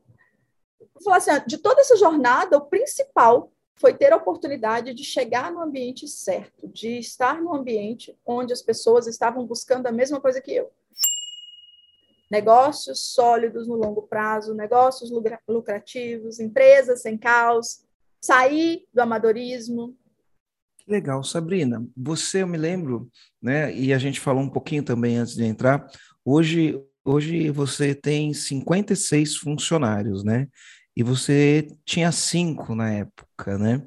[0.95, 5.53] Vou falar assim, de toda essa jornada, o principal foi ter a oportunidade de chegar
[5.53, 10.41] no ambiente certo, de estar no ambiente onde as pessoas estavam buscando a mesma coisa
[10.41, 10.71] que eu.
[12.31, 15.11] Negócios sólidos no longo prazo, negócios
[15.47, 17.85] lucrativos, empresas sem caos,
[18.21, 19.97] sair do amadorismo.
[20.87, 21.87] Legal, Sabrina.
[21.97, 23.11] Você, eu me lembro,
[23.41, 23.75] né?
[23.75, 25.87] E a gente falou um pouquinho também antes de entrar.
[26.25, 30.49] Hoje, hoje você tem 56 funcionários, né?
[30.97, 33.83] E você tinha cinco na época, né?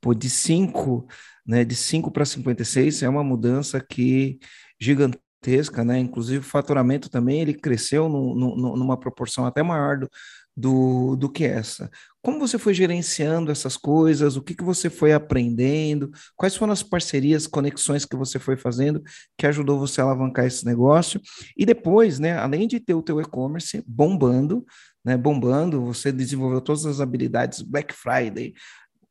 [0.00, 1.06] Pô, de cinco,
[1.46, 1.64] né?
[1.64, 4.38] De cinco para 56 é uma mudança que
[4.80, 5.98] gigantesca, né?
[5.98, 10.10] Inclusive o faturamento também ele cresceu no, no, numa proporção até maior do,
[10.56, 11.90] do, do que essa.
[12.22, 14.36] Como você foi gerenciando essas coisas?
[14.36, 16.10] O que, que você foi aprendendo?
[16.36, 19.02] Quais foram as parcerias, conexões que você foi fazendo
[19.36, 21.20] que ajudou você a alavancar esse negócio?
[21.56, 24.64] E depois, né, além de ter o teu e-commerce bombando,
[25.04, 28.54] né, bombando, você desenvolveu todas as habilidades Black Friday,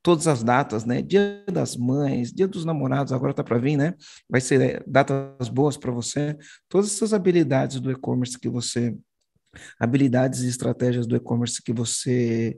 [0.02, 1.02] todas as datas, né?
[1.02, 3.94] Dia das Mães, Dia dos Namorados, agora tá para vir, né?
[4.30, 6.38] Vai ser é, datas boas para você.
[6.68, 8.96] Todas essas habilidades do e-commerce que você
[9.80, 12.58] habilidades e estratégias do e-commerce que você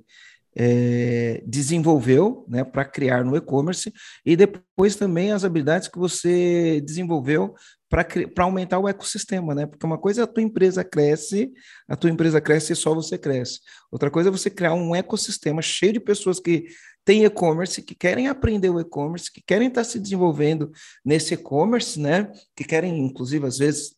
[0.55, 3.91] é, desenvolveu né, para criar no e-commerce
[4.25, 7.55] e depois também as habilidades que você desenvolveu
[7.89, 9.67] para aumentar o ecossistema, né?
[9.67, 11.51] Porque uma coisa é a tua empresa cresce,
[11.87, 13.59] a tua empresa cresce e só você cresce.
[13.91, 16.65] Outra coisa é você criar um ecossistema cheio de pessoas que
[17.05, 20.71] têm e-commerce, que querem aprender o e-commerce, que querem estar se desenvolvendo
[21.05, 22.31] nesse e-commerce, né?
[22.55, 23.95] Que querem, inclusive, às vezes,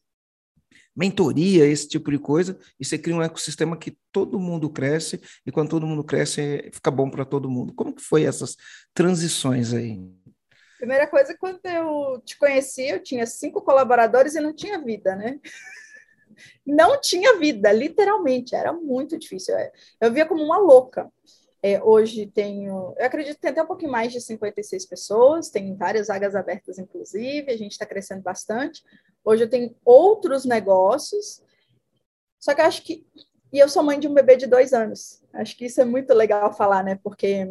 [0.95, 5.51] mentoria, esse tipo de coisa, e você cria um ecossistema que todo mundo cresce, e
[5.51, 7.73] quando todo mundo cresce, fica bom para todo mundo.
[7.73, 8.55] Como que foi essas
[8.93, 10.01] transições aí?
[10.77, 15.39] Primeira coisa, quando eu te conheci, eu tinha cinco colaboradores e não tinha vida, né?
[16.65, 19.55] Não tinha vida, literalmente, era muito difícil.
[20.01, 21.09] Eu via como uma louca.
[21.63, 25.75] É, hoje tenho, eu acredito que tem até um pouquinho mais de 56 pessoas, tem
[25.75, 28.83] várias vagas abertas, inclusive, a gente está crescendo bastante.
[29.25, 31.43] Hoje eu tenho outros negócios,
[32.39, 33.03] só que acho que.
[33.51, 35.23] E eu sou mãe de um bebê de dois anos.
[35.33, 36.99] Acho que isso é muito legal falar, né?
[37.03, 37.47] Porque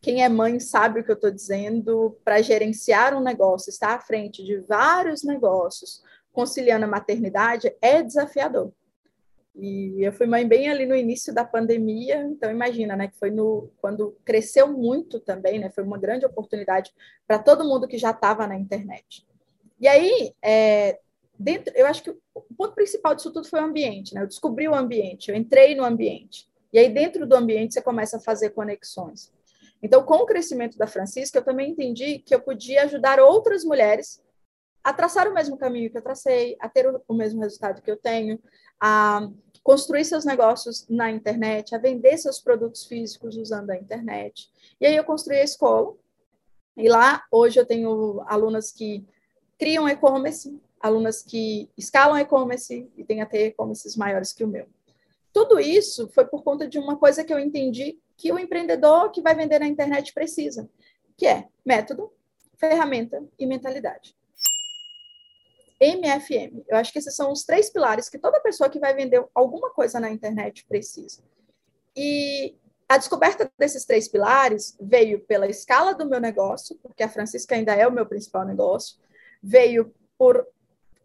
[0.00, 2.16] quem é mãe sabe o que eu estou dizendo.
[2.24, 8.72] Para gerenciar um negócio, estar à frente de vários negócios, conciliando a maternidade, é desafiador.
[9.54, 13.30] E eu fui mãe bem ali no início da pandemia, então imagina, né, que foi
[13.30, 16.90] no quando cresceu muito também, né, foi uma grande oportunidade
[17.26, 19.26] para todo mundo que já estava na internet.
[19.78, 21.00] E aí, é,
[21.42, 24.22] dentro, eu acho que o ponto principal disso tudo foi o ambiente, né?
[24.22, 26.48] Eu descobri o ambiente, eu entrei no ambiente.
[26.72, 29.32] E aí dentro do ambiente você começa a fazer conexões.
[29.82, 34.22] Então, com o crescimento da Francisca, eu também entendi que eu podia ajudar outras mulheres
[34.82, 37.96] a traçar o mesmo caminho que eu tracei, a ter o mesmo resultado que eu
[37.96, 38.40] tenho,
[38.80, 39.28] a
[39.62, 44.50] construir seus negócios na internet, a vender seus produtos físicos usando a internet.
[44.80, 45.94] E aí eu construí a escola.
[46.76, 49.04] E lá, hoje, eu tenho alunas que
[49.58, 54.66] criam e-commerce, alunas que escalam e-commerce e têm até e-commerces maiores que o meu.
[55.32, 59.22] Tudo isso foi por conta de uma coisa que eu entendi que o empreendedor que
[59.22, 60.68] vai vender na internet precisa,
[61.16, 62.12] que é método,
[62.58, 64.14] ferramenta e mentalidade.
[65.80, 66.62] MFM.
[66.68, 69.70] Eu acho que esses são os três pilares que toda pessoa que vai vender alguma
[69.70, 71.22] coisa na internet precisa.
[71.96, 72.54] E
[72.88, 77.74] a descoberta desses três pilares veio pela escala do meu negócio, porque a Francisca ainda
[77.74, 78.96] é o meu principal negócio,
[79.42, 80.46] veio por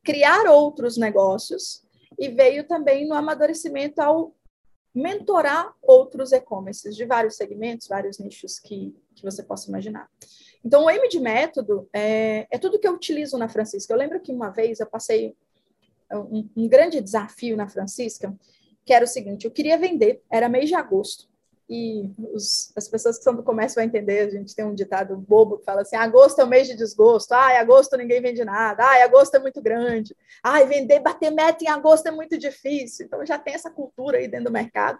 [0.07, 1.83] criar outros negócios
[2.17, 4.33] e veio também no amadurecimento ao
[4.95, 10.09] mentorar outros e-commerces de vários segmentos, vários nichos que, que você possa imaginar.
[10.63, 13.93] Então, o M de método é, é tudo que eu utilizo na Francisca.
[13.93, 15.35] Eu lembro que uma vez eu passei
[16.09, 18.33] um, um grande desafio na Francisca,
[18.85, 21.27] que era o seguinte: eu queria vender, era mês de agosto,
[21.69, 25.17] e os, as pessoas que são do comércio vão entender, a gente tem um ditado
[25.17, 28.85] bobo que fala assim, agosto é o mês de desgosto, ai, agosto ninguém vende nada,
[28.85, 33.25] ai, agosto é muito grande, ai, vender, bater meta em agosto é muito difícil, então
[33.25, 34.97] já tem essa cultura aí dentro do mercado.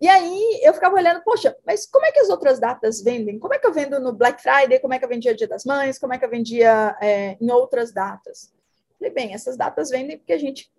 [0.00, 3.38] E aí eu ficava olhando, poxa, mas como é que as outras datas vendem?
[3.38, 4.78] Como é que eu vendo no Black Friday?
[4.80, 5.98] Como é que eu vendia Dia das Mães?
[5.98, 8.52] Como é que eu vendia é, em outras datas?
[8.98, 10.70] Falei, bem, essas datas vendem porque a gente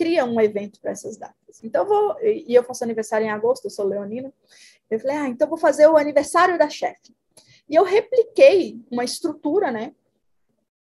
[0.00, 1.62] cria um evento para essas datas.
[1.62, 4.32] Então, vou, e eu faço aniversário em agosto, eu sou leonina.
[4.90, 7.14] Eu falei, ah, então vou fazer o aniversário da chefe.
[7.68, 9.94] E eu repliquei uma estrutura, né,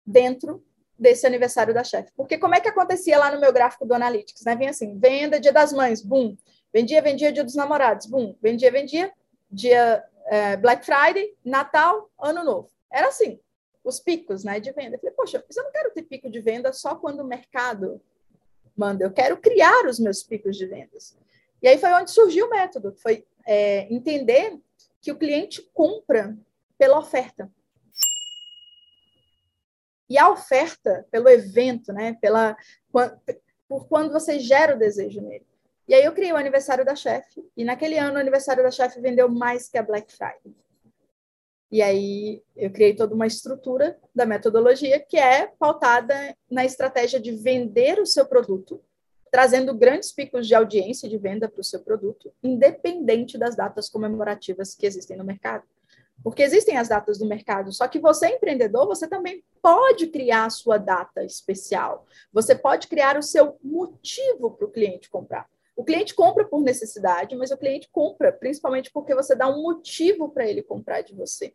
[0.06, 0.64] dentro
[0.98, 2.14] desse aniversário da chefe.
[2.16, 4.56] Porque como é que acontecia lá no meu gráfico do Analytics, né?
[4.56, 6.38] Vinha assim, venda dia das mães, boom.
[6.74, 8.38] Vendia, vendia dia dos namorados, boom.
[8.42, 9.12] Vendia, vendia
[9.52, 12.70] dia é, Black Friday, Natal, Ano Novo.
[12.90, 13.38] Era assim,
[13.84, 14.96] os picos, né, de venda.
[14.96, 18.02] Eu falei, poxa, mas eu não quero ter pico de venda só quando o mercado
[18.80, 21.18] manda, eu quero criar os meus picos de vendas.
[21.62, 24.58] E aí foi onde surgiu o método, foi é, entender
[25.02, 26.38] que o cliente compra
[26.78, 27.52] pela oferta.
[30.10, 32.58] E a oferta, pelo evento, né, pela,
[33.68, 35.46] por quando você gera o desejo nele.
[35.88, 39.02] E aí eu criei o aniversário da chefe, e naquele ano o aniversário da chefe
[39.02, 40.56] vendeu mais que a Black Friday.
[41.72, 47.32] E aí eu criei toda uma estrutura da metodologia que é pautada na estratégia de
[47.32, 48.82] vender o seu produto,
[49.32, 54.74] trazendo grandes picos de audiência de venda para o seu produto, independente das datas comemorativas
[54.74, 55.64] que existem no mercado.
[56.24, 60.50] Porque existem as datas do mercado, só que você, empreendedor, você também pode criar a
[60.50, 62.06] sua data especial.
[62.34, 65.48] Você pode criar o seu motivo para o cliente comprar.
[65.80, 70.28] O cliente compra por necessidade, mas o cliente compra principalmente porque você dá um motivo
[70.28, 71.54] para ele comprar de você.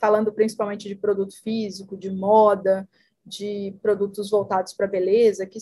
[0.00, 2.88] Falando principalmente de produto físico, de moda,
[3.24, 5.60] de produtos voltados para beleza, que,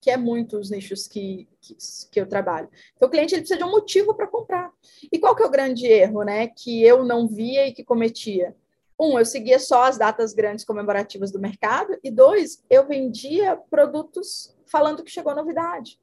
[0.00, 1.76] que é muito os nichos que, que,
[2.10, 2.70] que eu trabalho.
[2.96, 4.72] Então, o cliente ele precisa de um motivo para comprar.
[5.12, 8.56] E qual que é o grande erro né, que eu não via e que cometia?
[8.98, 14.56] Um, eu seguia só as datas grandes comemorativas do mercado, e dois, eu vendia produtos
[14.64, 16.00] falando que chegou novidade.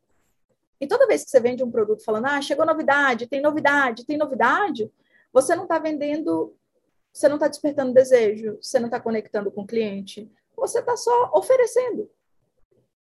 [0.80, 4.18] E toda vez que você vende um produto falando, ah, chegou novidade, tem novidade, tem
[4.18, 4.92] novidade,
[5.34, 6.56] você não está vendendo,
[7.12, 11.32] você não está despertando desejo, você não está conectando com o cliente, você está só
[11.34, 12.10] oferecendo.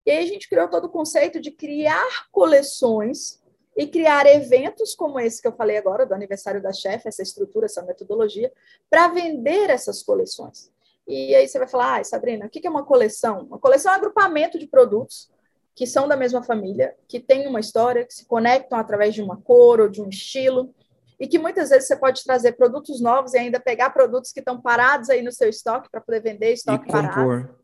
[0.05, 3.41] E aí a gente criou todo o conceito de criar coleções
[3.75, 7.65] e criar eventos como esse que eu falei agora, do aniversário da chefe, essa estrutura,
[7.65, 8.51] essa metodologia,
[8.89, 10.71] para vender essas coleções.
[11.07, 13.39] E aí você vai falar, ah, Sabrina, o que é uma coleção?
[13.43, 15.29] Uma coleção é um agrupamento de produtos
[15.75, 19.35] que são da mesma família, que têm uma história, que se conectam através de uma
[19.35, 20.73] cor ou de um estilo,
[21.19, 24.61] e que muitas vezes você pode trazer produtos novos e ainda pegar produtos que estão
[24.61, 27.01] parados aí no seu estoque para poder vender estoque e compor.
[27.09, 27.59] parado.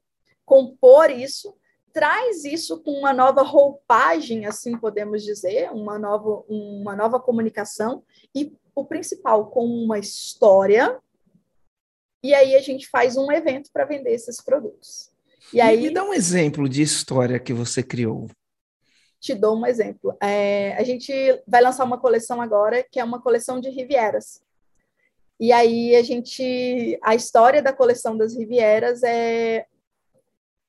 [0.45, 1.55] Compor isso,
[1.93, 8.03] traz isso com uma nova roupagem, assim podemos dizer, uma nova, uma nova comunicação,
[8.35, 10.99] e o principal, com uma história,
[12.23, 15.10] e aí a gente faz um evento para vender esses produtos.
[15.53, 18.27] E aí, me dá um exemplo de história que você criou.
[19.19, 20.15] Te dou um exemplo.
[20.21, 21.13] É, a gente
[21.47, 24.41] vai lançar uma coleção agora, que é uma coleção de Rivieras.
[25.39, 29.65] E aí a gente, a história da coleção das Rivieras é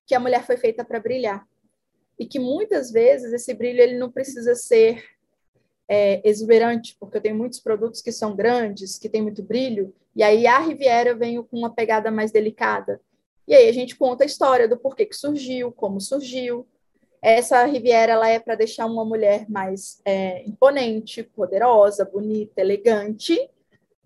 [0.07, 1.47] que a mulher foi feita para brilhar
[2.19, 5.05] e que muitas vezes esse brilho ele não precisa ser
[5.89, 10.23] é, exuberante, porque eu tenho muitos produtos que são grandes, que têm muito brilho, e
[10.23, 13.01] aí a Riviera vem com uma pegada mais delicada.
[13.47, 16.67] E aí a gente conta a história do porquê que surgiu, como surgiu.
[17.21, 23.49] Essa Riviera ela é para deixar uma mulher mais é, imponente, poderosa, bonita, elegante,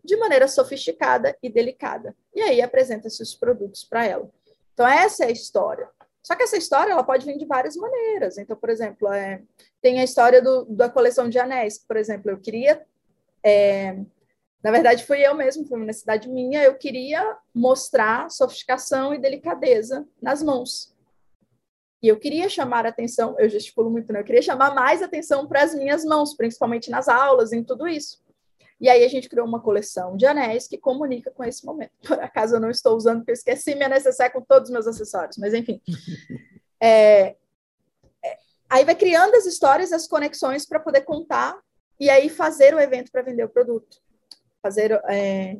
[0.05, 2.14] de maneira sofisticada e delicada.
[2.35, 4.31] E aí apresenta-se os produtos para ela.
[4.72, 5.88] Então essa é a história.
[6.22, 8.37] Só que essa história ela pode vir de várias maneiras.
[8.37, 9.42] Então, por exemplo, é,
[9.81, 11.79] tem a história do, da coleção de anéis.
[11.79, 12.85] Por exemplo, eu queria
[13.44, 13.96] é,
[14.66, 16.61] na verdade, fui eu mesmo, foi uma necessidade minha.
[16.61, 20.92] Eu queria mostrar sofisticação e delicadeza nas mãos.
[22.02, 24.18] E eu queria chamar atenção, eu gesticulo muito, né?
[24.18, 28.20] Eu queria chamar mais atenção para as minhas mãos, principalmente nas aulas, em tudo isso.
[28.81, 31.92] E aí a gente criou uma coleção de anéis que comunica com esse momento.
[32.02, 34.88] Por acaso eu não estou usando, porque eu esqueci minha necessaire com todos os meus
[34.88, 35.81] acessórios, mas enfim.
[36.79, 37.35] É,
[38.22, 41.59] é, aí vai criando as histórias, as conexões para poder contar
[41.98, 44.05] e aí fazer o evento para vender o produto
[44.66, 45.59] fazer, é,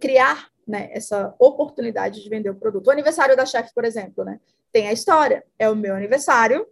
[0.00, 2.88] criar né, essa oportunidade de vender o produto.
[2.88, 4.40] O aniversário da chefe, por exemplo, né,
[4.72, 5.44] tem a história.
[5.58, 6.66] É o meu aniversário,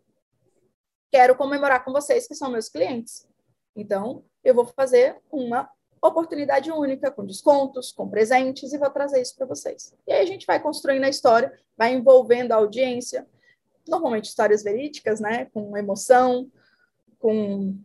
[1.13, 3.29] quero comemorar com vocês que são meus clientes.
[3.77, 5.71] Então, eu vou fazer uma
[6.03, 9.95] oportunidade única, com descontos, com presentes, e vou trazer isso para vocês.
[10.07, 13.27] E aí a gente vai construindo a história, vai envolvendo a audiência,
[13.87, 16.51] normalmente histórias verídicas, né, com emoção,
[17.19, 17.79] com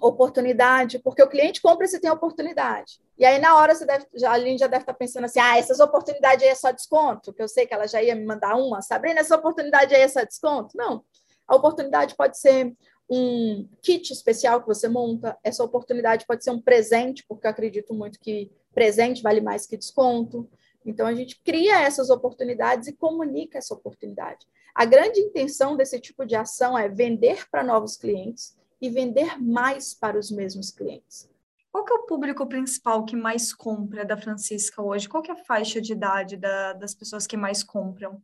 [0.00, 3.00] oportunidade, porque o cliente compra se tem oportunidade.
[3.18, 5.58] E aí, na hora, você deve, já, a Aline já deve estar pensando assim: ah,
[5.58, 8.54] essas oportunidades aí é só desconto, que eu sei que ela já ia me mandar
[8.56, 8.82] uma.
[8.82, 10.76] Sabrina, essa oportunidade aí é só desconto?
[10.76, 11.04] Não.
[11.46, 12.72] A oportunidade pode ser
[13.08, 17.92] um kit especial que você monta, essa oportunidade pode ser um presente, porque eu acredito
[17.92, 20.48] muito que presente vale mais que desconto.
[20.86, 24.46] Então, a gente cria essas oportunidades e comunica essa oportunidade.
[24.74, 29.94] A grande intenção desse tipo de ação é vender para novos clientes e vender mais
[29.94, 31.28] para os mesmos clientes.
[31.70, 35.08] Qual que é o público principal que mais compra da Francisca hoje?
[35.08, 38.20] Qual que é a faixa de idade da, das pessoas que mais compram?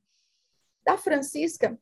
[0.85, 1.79] Da Francisca,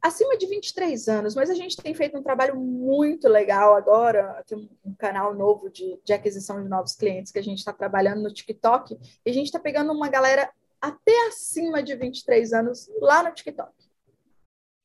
[0.00, 4.68] acima de 23 anos, mas a gente tem feito um trabalho muito legal agora, tem
[4.84, 8.32] um canal novo de, de aquisição de novos clientes que a gente está trabalhando no
[8.32, 10.50] TikTok, e a gente está pegando uma galera
[10.80, 13.72] até acima de 23 anos lá no TikTok.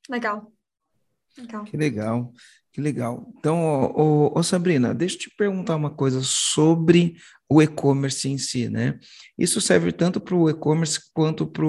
[0.10, 0.52] Legal.
[1.38, 1.64] Legal.
[1.64, 2.34] Que legal.
[2.74, 3.30] Que legal.
[3.38, 3.60] Então,
[3.94, 7.18] ô, ô, Sabrina, deixa eu te perguntar uma coisa sobre
[7.50, 8.98] o e-commerce em si, né?
[9.38, 11.68] Isso serve tanto para o e-commerce quanto para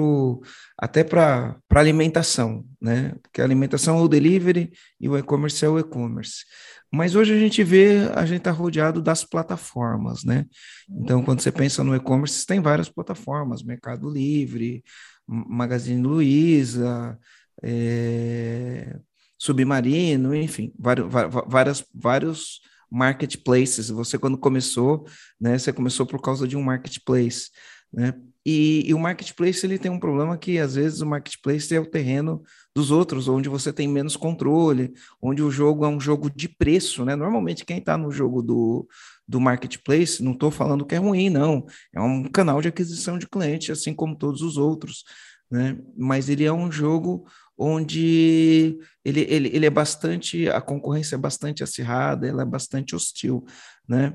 [0.79, 3.13] até para alimentação, né?
[3.21, 6.45] Porque a alimentação é o delivery e o e-commerce é o e-commerce.
[6.89, 10.45] Mas hoje a gente vê, a gente está rodeado das plataformas, né?
[10.89, 14.83] Então, quando você pensa no e-commerce, tem várias plataformas, Mercado Livre,
[15.27, 17.19] Magazine Luiza,
[17.61, 18.95] é,
[19.43, 21.05] Submarino, enfim, vários,
[21.47, 23.89] várias, vários marketplaces.
[23.89, 25.05] Você, quando começou,
[25.39, 27.49] né, você começou por causa de um marketplace,
[27.91, 28.13] né?
[28.45, 31.85] E, e, o marketplace ele tem um problema que às vezes o marketplace é o
[31.85, 32.41] terreno
[32.75, 37.05] dos outros, onde você tem menos controle, onde o jogo é um jogo de preço,
[37.05, 37.15] né?
[37.15, 38.87] Normalmente quem está no jogo do,
[39.27, 43.27] do marketplace, não estou falando que é ruim, não, é um canal de aquisição de
[43.27, 45.03] cliente, assim como todos os outros,
[45.51, 45.77] né?
[45.97, 47.25] Mas ele é um jogo
[47.57, 53.45] onde ele, ele, ele é bastante, a concorrência é bastante acirrada, ela é bastante hostil,
[53.87, 54.13] né?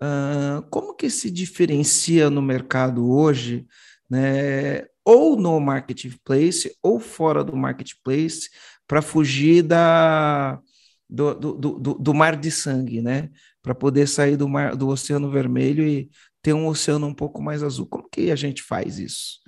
[0.00, 3.66] Uh, como que se diferencia no mercado hoje,
[4.08, 4.84] né?
[5.04, 8.48] Ou no marketplace ou fora do marketplace
[8.86, 10.60] para fugir da
[11.08, 13.30] do, do, do, do, mar de sangue, né?
[13.62, 16.10] Para poder sair do mar do oceano vermelho e
[16.42, 17.86] ter um oceano um pouco mais azul.
[17.86, 19.38] Como que a gente faz isso?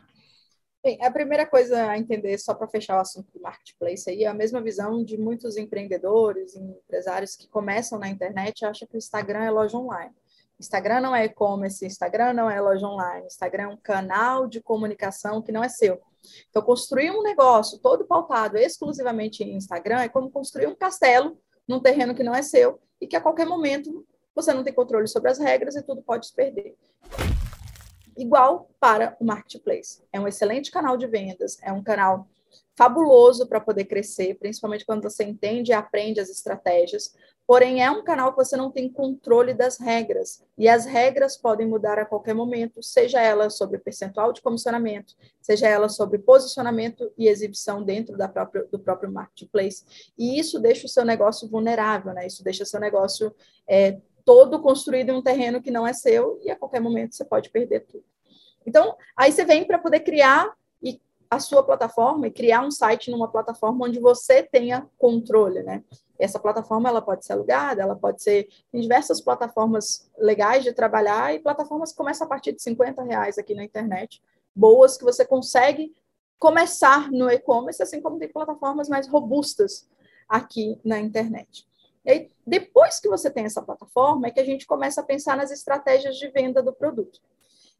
[0.83, 4.27] Bem, a primeira coisa a entender, só para fechar o assunto do marketplace aí, é
[4.27, 8.99] a mesma visão de muitos empreendedores empresários que começam na internet e acham que o
[8.99, 10.15] Instagram é loja online.
[10.59, 15.43] Instagram não é e-commerce, Instagram não é loja online, Instagram é um canal de comunicação
[15.43, 16.01] que não é seu.
[16.49, 21.81] Então, construir um negócio todo pautado exclusivamente em Instagram é como construir um castelo num
[21.81, 25.31] terreno que não é seu e que a qualquer momento você não tem controle sobre
[25.31, 26.75] as regras e tudo pode se perder.
[28.21, 30.03] Igual para o marketplace.
[30.13, 32.29] É um excelente canal de vendas, é um canal
[32.77, 37.15] fabuloso para poder crescer, principalmente quando você entende e aprende as estratégias.
[37.47, 40.45] Porém, é um canal que você não tem controle das regras.
[40.57, 45.67] E as regras podem mudar a qualquer momento, seja ela sobre percentual de comissionamento, seja
[45.67, 50.13] ela sobre posicionamento e exibição dentro da própria, do próprio marketplace.
[50.17, 52.27] E isso deixa o seu negócio vulnerável, né?
[52.27, 53.35] Isso deixa o seu negócio
[53.67, 57.25] é, todo construído em um terreno que não é seu e a qualquer momento você
[57.25, 58.05] pode perder tudo.
[58.67, 60.55] Então, aí você vem para poder criar
[61.31, 65.85] a sua plataforma e criar um site numa plataforma onde você tenha controle, né?
[66.19, 71.33] Essa plataforma ela pode ser alugada, ela pode ser em diversas plataformas legais de trabalhar
[71.33, 74.21] e plataformas que começam a partir de 50 reais aqui na internet,
[74.55, 75.95] boas que você consegue
[76.37, 79.89] começar no e-commerce, assim como tem plataformas mais robustas
[80.29, 81.65] aqui na internet.
[82.05, 85.37] E aí, depois que você tem essa plataforma, é que a gente começa a pensar
[85.37, 87.21] nas estratégias de venda do produto.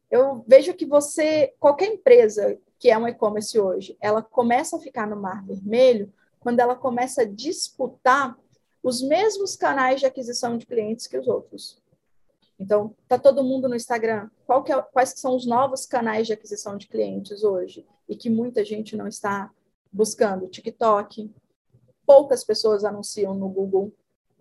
[0.09, 5.07] Eu vejo que você, qualquer empresa que é um e-commerce hoje, ela começa a ficar
[5.07, 8.37] no mar vermelho quando ela começa a disputar
[8.83, 11.79] os mesmos canais de aquisição de clientes que os outros.
[12.59, 14.29] Então, tá todo mundo no Instagram.
[14.67, 18.95] É, quais são os novos canais de aquisição de clientes hoje e que muita gente
[18.95, 19.51] não está
[19.91, 20.47] buscando?
[20.47, 21.33] TikTok.
[22.05, 23.91] Poucas pessoas anunciam no Google,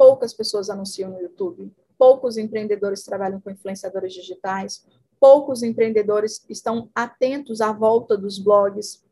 [0.01, 4.87] poucas pessoas anunciam no YouTube, poucos empreendedores trabalham com influenciadores digitais,
[5.21, 9.05] poucos empreendedores estão atentos à volta dos blogs.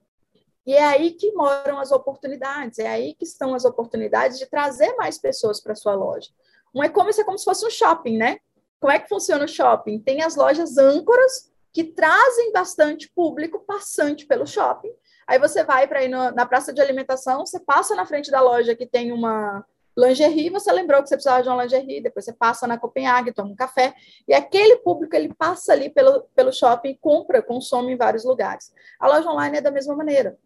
[0.65, 4.97] E é aí que moram as oportunidades, é aí que estão as oportunidades de trazer
[4.97, 6.31] mais pessoas para sua loja.
[6.75, 8.39] Um e-commerce é como se fosse um shopping, né?
[8.81, 10.01] Como é que funciona o shopping?
[10.01, 14.95] Tem as lojas âncoras que trazem bastante público passante pelo shopping.
[15.27, 18.41] Aí você vai para ir no, na praça de alimentação, você passa na frente da
[18.41, 19.63] loja que tem uma
[19.99, 23.51] lingerie, você lembrou que você precisava de uma lingerie, depois você passa na Copenhague, toma
[23.51, 23.95] um café,
[24.27, 28.73] e aquele público ele passa ali pelo, pelo shopping, compra, consome em vários lugares.
[29.01, 30.39] A loja online é da mesma maneira.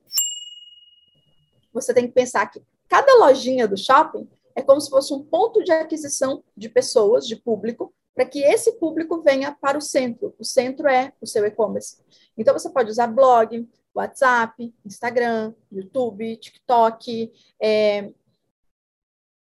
[1.73, 5.63] Você tem que pensar que cada lojinha do shopping é como se fosse um ponto
[5.63, 10.35] de aquisição de pessoas, de público, para que esse público venha para o centro.
[10.39, 11.97] O centro é o seu e-commerce.
[12.37, 18.11] Então, você pode usar blog, WhatsApp, Instagram, YouTube, TikTok, é,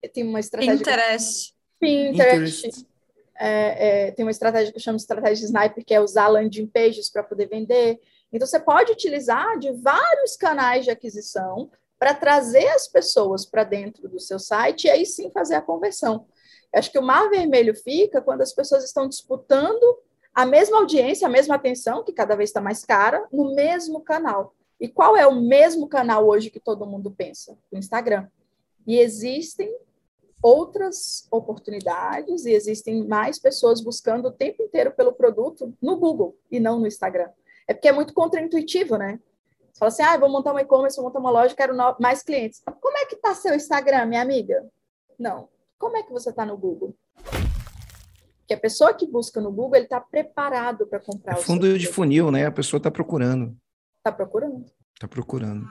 [0.08, 0.76] tem uma estratégia.
[0.76, 1.54] Pinterest.
[1.78, 2.62] Pinterest.
[2.62, 2.86] Pinterest.
[3.38, 6.66] É, é, tem uma estratégia que eu chamo de estratégia sniper, que é usar landing
[6.66, 7.98] pages para poder vender.
[8.32, 14.08] Então, você pode utilizar de vários canais de aquisição para trazer as pessoas para dentro
[14.08, 16.26] do seu site e aí sim fazer a conversão.
[16.72, 19.98] Eu acho que o mar vermelho fica quando as pessoas estão disputando
[20.34, 24.54] a mesma audiência, a mesma atenção, que cada vez está mais cara, no mesmo canal.
[24.80, 27.58] E qual é o mesmo canal hoje que todo mundo pensa?
[27.70, 28.28] O Instagram.
[28.86, 29.74] E existem
[30.42, 36.58] outras oportunidades e existem mais pessoas buscando o tempo inteiro pelo produto no Google e
[36.58, 37.28] não no Instagram.
[37.68, 39.20] É porque é muito contraintuitivo, né?
[39.72, 42.60] Você fala assim, ah, vou montar um e-commerce, vou montar uma loja, quero mais clientes.
[42.80, 44.66] Como é que está seu Instagram, minha amiga?
[45.18, 45.48] Não.
[45.78, 46.94] Como é que você está no Google?
[47.14, 51.38] Porque a pessoa que busca no Google, ele está preparado para comprar.
[51.38, 52.46] É fundo de funil, né?
[52.46, 53.56] A pessoa está procurando.
[53.98, 54.66] Está procurando.
[54.94, 55.66] Está procurando.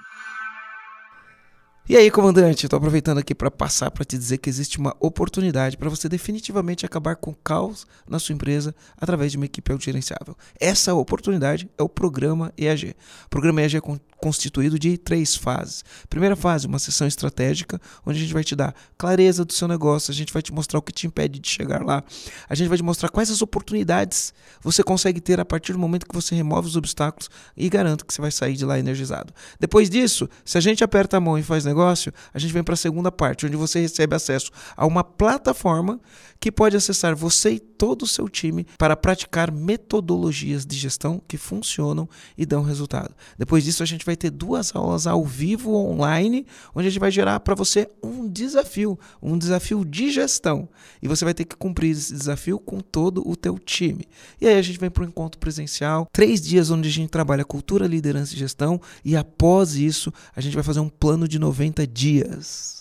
[1.89, 5.75] E aí, comandante, estou aproveitando aqui para passar para te dizer que existe uma oportunidade
[5.75, 10.37] para você definitivamente acabar com o caos na sua empresa através de uma equipe autogerenciável.
[10.59, 12.95] Essa oportunidade é o programa EAG.
[13.25, 13.81] O programa EAG é
[14.19, 15.83] constituído de três fases.
[16.07, 20.11] Primeira fase, uma sessão estratégica, onde a gente vai te dar clareza do seu negócio,
[20.11, 22.03] a gente vai te mostrar o que te impede de chegar lá,
[22.47, 24.31] a gente vai te mostrar quais as oportunidades
[24.61, 28.13] você consegue ter a partir do momento que você remove os obstáculos e garanto que
[28.13, 29.33] você vai sair de lá energizado.
[29.59, 32.73] Depois disso, se a gente aperta a mão e faz negócio, a gente vem para
[32.73, 35.99] a segunda parte, onde você recebe acesso a uma plataforma
[36.39, 41.37] que pode acessar você e todo o seu time para praticar metodologias de gestão que
[41.37, 42.07] funcionam
[42.37, 43.13] e dão resultado.
[43.37, 47.11] Depois disso, a gente vai ter duas aulas ao vivo online, onde a gente vai
[47.11, 50.69] gerar para você um desafio, um desafio de gestão.
[51.01, 54.05] E você vai ter que cumprir esse desafio com todo o teu time.
[54.39, 57.43] E aí a gente vem para o encontro presencial, três dias onde a gente trabalha
[57.43, 61.68] cultura, liderança e gestão, e após isso a gente vai fazer um plano de 90
[61.87, 62.79] dias.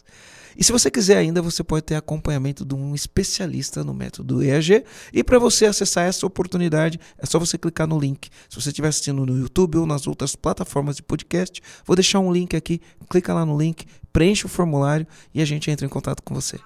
[0.59, 4.82] E se você quiser ainda, você pode ter acompanhamento de um especialista no método EAG.
[5.12, 8.28] E para você acessar essa oportunidade, é só você clicar no link.
[8.51, 12.32] Se você estiver assistindo no YouTube ou nas outras plataformas de podcast, vou deixar um
[12.32, 12.80] link aqui.
[13.09, 16.59] Clica lá no link, preenche o formulário e a gente entra em contato com você.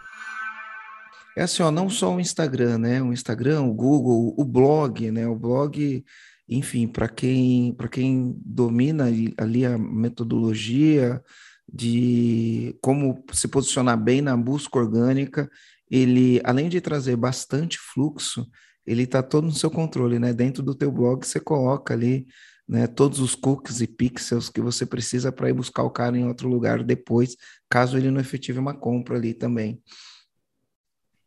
[1.37, 3.03] É assim, ó, não só o Instagram, né?
[3.03, 5.27] O Instagram, o Google, o blog, né?
[5.27, 6.03] O blog,
[6.49, 9.05] enfim, para quem, quem domina
[9.37, 11.23] ali a metodologia
[11.71, 15.51] de como se posicionar bem na busca orgânica,
[15.91, 18.49] ele, além de trazer bastante fluxo,
[18.87, 20.33] ele está todo no seu controle, né?
[20.33, 22.27] Dentro do teu blog você coloca ali,
[22.67, 26.27] né, todos os cookies e pixels que você precisa para ir buscar o cara em
[26.27, 27.37] outro lugar depois,
[27.69, 29.83] caso ele não efetive uma compra ali também.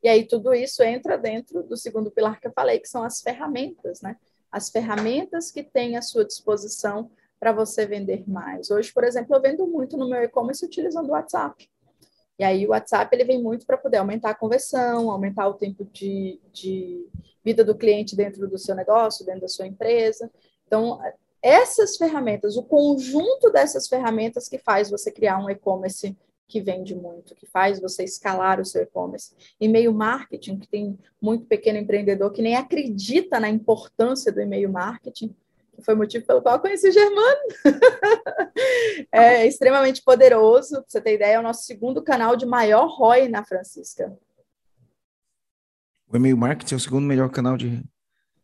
[0.04, 3.22] E aí tudo isso entra dentro do segundo pilar que eu falei, que são as
[3.22, 4.18] ferramentas, né?
[4.52, 7.12] As ferramentas que tem à sua disposição
[7.46, 8.72] para você vender mais.
[8.72, 11.70] Hoje, por exemplo, eu vendo muito no meu e-commerce utilizando o WhatsApp.
[12.40, 15.86] E aí o WhatsApp ele vem muito para poder aumentar a conversão, aumentar o tempo
[15.94, 17.08] de, de
[17.44, 20.28] vida do cliente dentro do seu negócio, dentro da sua empresa.
[20.66, 21.00] Então,
[21.40, 26.18] essas ferramentas, o conjunto dessas ferramentas que faz você criar um e-commerce
[26.48, 29.36] que vende muito, que faz você escalar o seu e-commerce.
[29.62, 35.36] E-mail marketing, que tem muito pequeno empreendedor que nem acredita na importância do e-mail marketing,
[35.84, 37.42] foi o motivo pelo qual eu conheci o Germano.
[39.12, 43.28] é extremamente poderoso, para você ter ideia, é o nosso segundo canal de maior ROI
[43.28, 44.16] na Francisca.
[46.08, 47.84] O e-mail marketing é o segundo melhor canal de.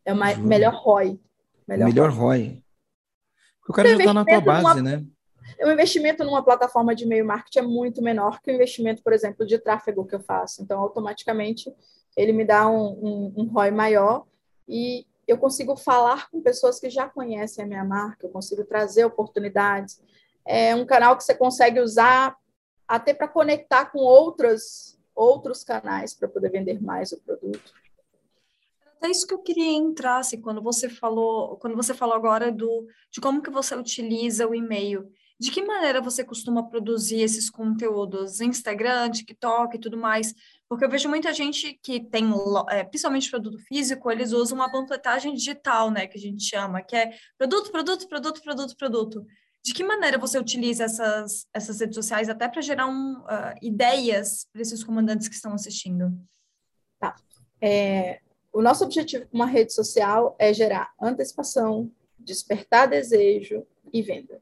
[0.04, 1.20] É o melhor ROI.
[1.68, 2.40] Melhor, melhor ROI.
[2.40, 2.64] ROI.
[3.70, 4.82] o cara já está na tua base, numa...
[4.82, 5.06] né?
[5.60, 9.46] O investimento numa plataforma de e-mail marketing é muito menor que o investimento, por exemplo,
[9.46, 10.62] de tráfego que eu faço.
[10.62, 11.72] Então, automaticamente,
[12.18, 14.26] ele me dá um, um, um ROI maior
[14.68, 19.06] e eu consigo falar com pessoas que já conhecem a minha marca, eu consigo trazer
[19.06, 20.02] oportunidades.
[20.46, 22.36] É um canal que você consegue usar
[22.86, 27.74] até para conectar com outras, outros canais para poder vender mais o produto.
[29.02, 32.86] É isso que eu queria entrar, assim, quando você falou, quando você falou agora do,
[33.10, 35.10] de como que você utiliza o e-mail.
[35.40, 38.42] De que maneira você costuma produzir esses conteúdos?
[38.42, 40.36] Instagram, TikTok e tudo mais?
[40.72, 42.32] Porque eu vejo muita gente que tem,
[42.70, 46.96] é, principalmente produto físico, eles usam uma panfletagem digital, né, que a gente chama, que
[46.96, 49.28] é produto, produto, produto, produto, produto.
[49.62, 54.48] De que maneira você utiliza essas, essas redes sociais até para gerar um, uh, ideias
[54.50, 56.18] para esses comandantes que estão assistindo?
[57.02, 57.18] Tá.
[57.60, 58.22] É,
[58.54, 64.42] o nosso objetivo com uma rede social é gerar antecipação, despertar desejo e venda.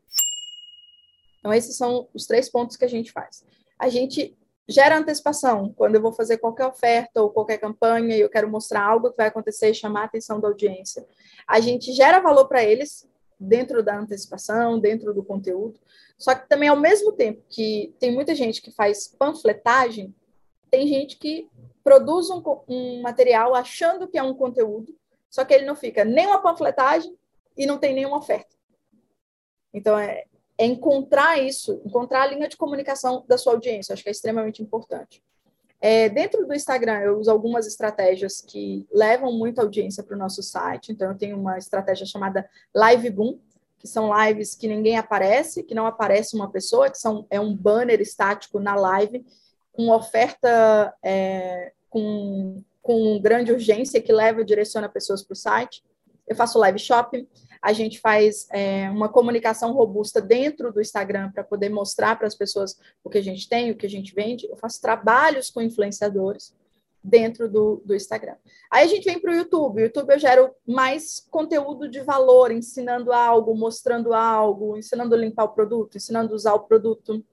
[1.39, 3.43] Então, esses são os três pontos que a gente faz.
[3.79, 4.37] A gente
[4.69, 5.73] gera antecipação.
[5.75, 9.17] Quando eu vou fazer qualquer oferta ou qualquer campanha e eu quero mostrar algo que
[9.17, 11.07] vai acontecer e chamar a atenção da audiência,
[11.47, 13.09] a gente gera valor para eles
[13.39, 15.79] dentro da antecipação, dentro do conteúdo.
[16.17, 20.13] Só que também, ao mesmo tempo que tem muita gente que faz panfletagem,
[20.69, 21.49] tem gente que
[21.83, 24.95] produz um, um material achando que é um conteúdo,
[25.29, 27.17] só que ele não fica nem uma panfletagem
[27.57, 28.55] e não tem nenhuma oferta.
[29.73, 30.25] Então, é,
[30.59, 33.93] é encontrar isso, encontrar a linha de comunicação da sua audiência.
[33.93, 35.23] Acho que é extremamente importante.
[35.79, 40.43] É, dentro do Instagram, eu uso algumas estratégias que levam muita audiência para o nosso
[40.43, 40.91] site.
[40.91, 43.39] Então, eu tenho uma estratégia chamada Live Boom,
[43.77, 47.55] que são lives que ninguém aparece, que não aparece uma pessoa, que são, é um
[47.55, 49.25] banner estático na live,
[49.71, 55.81] com oferta é, com, com grande urgência que leva, direciona pessoas para o site.
[56.27, 57.25] Eu faço live shopping,
[57.61, 62.35] a gente faz é, uma comunicação robusta dentro do Instagram para poder mostrar para as
[62.35, 64.47] pessoas o que a gente tem, o que a gente vende.
[64.47, 66.55] Eu faço trabalhos com influenciadores
[67.03, 68.35] dentro do, do Instagram.
[68.71, 69.77] Aí a gente vem para o YouTube.
[69.77, 75.45] O YouTube eu gero mais conteúdo de valor, ensinando algo, mostrando algo, ensinando a limpar
[75.45, 77.23] o produto, ensinando a usar o produto.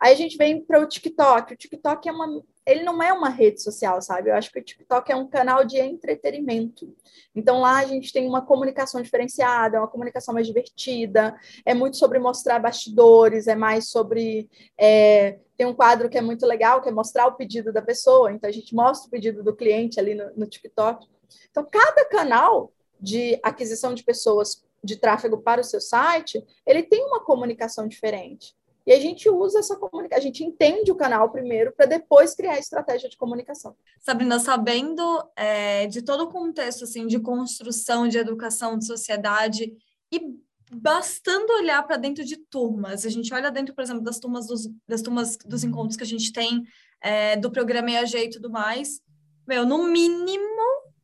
[0.00, 1.52] Aí a gente vem para o TikTok.
[1.52, 4.28] O TikTok é uma, ele não é uma rede social, sabe?
[4.28, 6.94] Eu acho que o TikTok é um canal de entretenimento.
[7.34, 12.18] Então lá a gente tem uma comunicação diferenciada, uma comunicação mais divertida, é muito sobre
[12.18, 14.48] mostrar bastidores, é mais sobre.
[14.78, 18.30] É, tem um quadro que é muito legal, que é mostrar o pedido da pessoa.
[18.30, 21.08] Então a gente mostra o pedido do cliente ali no, no TikTok.
[21.50, 27.04] Então, cada canal de aquisição de pessoas de tráfego para o seu site, ele tem
[27.04, 28.54] uma comunicação diferente.
[28.88, 32.54] E a gente usa essa comunicação, a gente entende o canal primeiro para depois criar
[32.54, 33.76] a estratégia de comunicação.
[34.00, 35.02] Sabrina, sabendo
[35.36, 39.76] é, de todo o contexto assim, de construção, de educação, de sociedade,
[40.10, 40.34] e
[40.72, 44.66] bastando olhar para dentro de turmas, a gente olha dentro, por exemplo, das turmas dos,
[44.88, 46.64] das turmas dos encontros que a gente tem,
[47.02, 49.02] é, do programa EAG e tudo mais,
[49.46, 50.62] meu, no mínimo,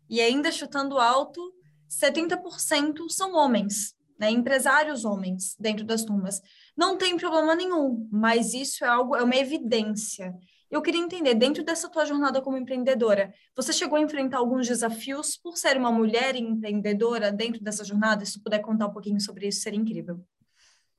[0.08, 1.38] e ainda chutando alto,
[1.90, 6.40] 70% são homens, né, empresários homens dentro das turmas.
[6.76, 10.34] Não tem problema nenhum, mas isso é algo, é uma evidência.
[10.70, 15.36] Eu queria entender, dentro dessa tua jornada como empreendedora, você chegou a enfrentar alguns desafios
[15.36, 18.24] por ser uma mulher empreendedora dentro dessa jornada?
[18.24, 20.18] Se tu puder contar um pouquinho sobre isso, seria incrível.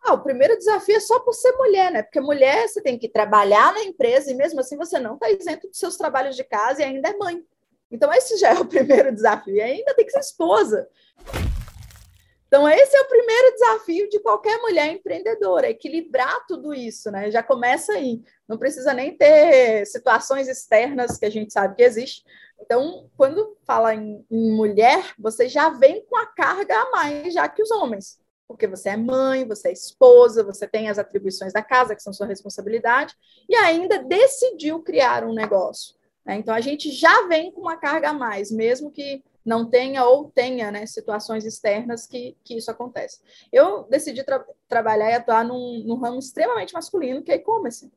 [0.01, 2.03] Ah, o primeiro desafio é só por ser mulher, né?
[2.03, 5.67] Porque mulher você tem que trabalhar na empresa e mesmo assim você não está isento
[5.67, 7.43] dos seus trabalhos de casa e ainda é mãe.
[7.91, 9.55] Então, esse já é o primeiro desafio.
[9.55, 10.87] E ainda tem que ser esposa.
[12.55, 17.29] Então, esse é o primeiro desafio de qualquer mulher empreendedora, equilibrar tudo isso, né?
[17.29, 18.23] Já começa aí.
[18.47, 22.23] Não precisa nem ter situações externas que a gente sabe que existe.
[22.61, 27.49] Então, quando fala em, em mulher, você já vem com a carga a mais já
[27.49, 31.63] que os homens porque você é mãe, você é esposa, você tem as atribuições da
[31.63, 33.15] casa, que são sua responsabilidade,
[33.49, 35.95] e ainda decidiu criar um negócio.
[36.23, 36.35] Né?
[36.35, 40.31] Então, a gente já vem com uma carga a mais, mesmo que não tenha ou
[40.31, 43.19] tenha né, situações externas que, que isso acontece.
[43.53, 47.91] Eu decidi tra trabalhar e atuar num, num ramo extremamente masculino, que é e-commerce.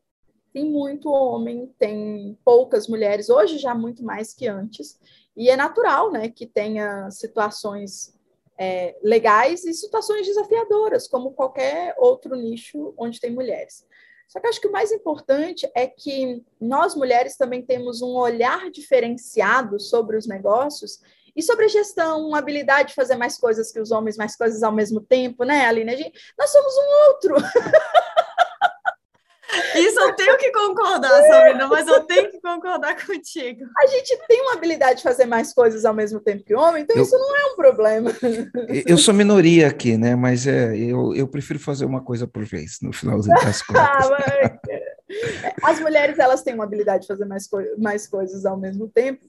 [0.53, 5.01] Tem muito homem, tem poucas mulheres, hoje já muito mais que antes,
[5.36, 8.14] e é natural né, que tenha situações
[8.59, 13.86] é, legais e situações desafiadoras, como qualquer outro nicho onde tem mulheres.
[14.26, 18.70] Só que acho que o mais importante é que nós mulheres também temos um olhar
[18.70, 21.01] diferenciado sobre os negócios
[21.35, 24.62] e sobre a gestão, uma habilidade de fazer mais coisas que os homens, mais coisas
[24.62, 25.97] ao mesmo tempo, né, Aline?
[25.97, 27.37] Gente, nós somos um outro.
[29.74, 33.64] Isso eu tenho que concordar, Sabrina, mas eu tenho que concordar contigo.
[33.79, 36.83] A gente tem uma habilidade de fazer mais coisas ao mesmo tempo que o homem,
[36.83, 38.11] então eu, isso não é um problema.
[38.87, 40.14] Eu sou minoria aqui, né?
[40.14, 43.83] Mas é, eu, eu prefiro fazer uma coisa por vez, no final das contas.
[43.83, 44.61] Ah,
[45.62, 49.24] As mulheres, elas têm uma habilidade de fazer mais, co mais coisas ao mesmo tempo,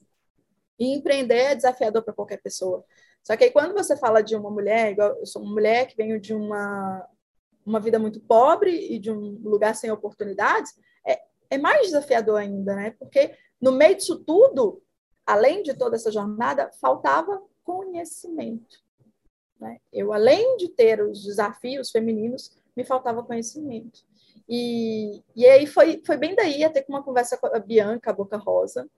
[0.80, 2.84] e empreender é desafiador para qualquer pessoa.
[3.24, 5.96] Só que aí, quando você fala de uma mulher, igual eu sou uma mulher que
[5.96, 7.08] venho de uma
[7.66, 10.74] uma vida muito pobre e de um lugar sem oportunidades,
[11.06, 11.22] é,
[11.52, 12.92] é mais desafiador ainda, né?
[12.98, 14.82] Porque no meio disso tudo,
[15.26, 18.82] além de toda essa jornada, faltava conhecimento.
[19.60, 19.80] Né?
[19.94, 24.00] Eu, além de ter os desafios femininos, me faltava conhecimento.
[24.48, 28.38] E, e aí foi, foi bem daí até com uma conversa com a Bianca Boca
[28.38, 28.90] Rosa,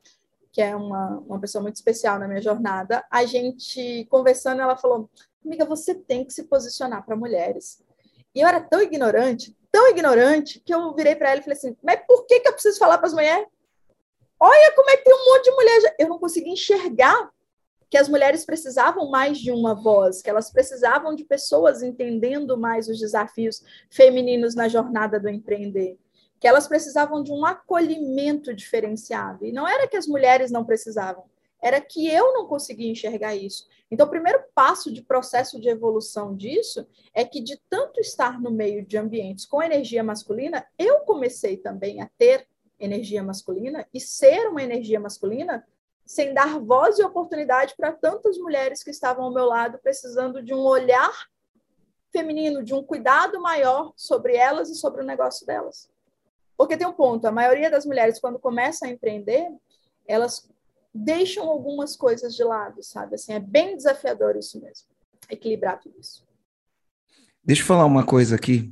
[0.52, 3.06] que é uma, uma pessoa muito especial na minha jornada.
[3.10, 5.10] A gente conversando, ela falou:
[5.46, 7.84] Amiga, você tem que se posicionar para mulheres.
[8.34, 11.76] E eu era tão ignorante, tão ignorante, que eu virei para ela e falei assim:
[11.84, 13.48] mas por que, que eu preciso falar para as mulheres?
[14.40, 15.96] Olha como é que tem um monte de mulher.
[16.00, 17.30] Eu não conseguia enxergar
[17.90, 22.88] que as mulheres precisavam mais de uma voz, que elas precisavam de pessoas entendendo mais
[22.88, 25.98] os desafios femininos na jornada do empreender,
[26.42, 29.46] que elas precisavam de um acolhimento diferenciado.
[29.46, 31.26] E não era que as mulheres não precisavam,
[31.62, 33.68] era que eu não conseguia enxergar isso.
[33.92, 38.50] Então, o primeiro passo de processo de evolução disso é que, de tanto estar no
[38.50, 42.48] meio de ambientes com energia masculina, eu comecei também a ter
[42.80, 45.64] energia masculina e ser uma energia masculina
[46.04, 50.56] sem dar voz e oportunidade para tantas mulheres que estavam ao meu lado precisando de
[50.56, 51.28] um olhar
[52.12, 55.91] feminino, de um cuidado maior sobre elas e sobre o negócio delas.
[56.62, 59.48] Porque tem um ponto, a maioria das mulheres, quando começam a empreender,
[60.08, 60.48] elas
[60.94, 63.16] deixam algumas coisas de lado, sabe?
[63.16, 64.88] Assim, é bem desafiador isso mesmo,
[65.28, 66.24] equilibrar tudo isso.
[67.44, 68.72] Deixa eu falar uma coisa aqui.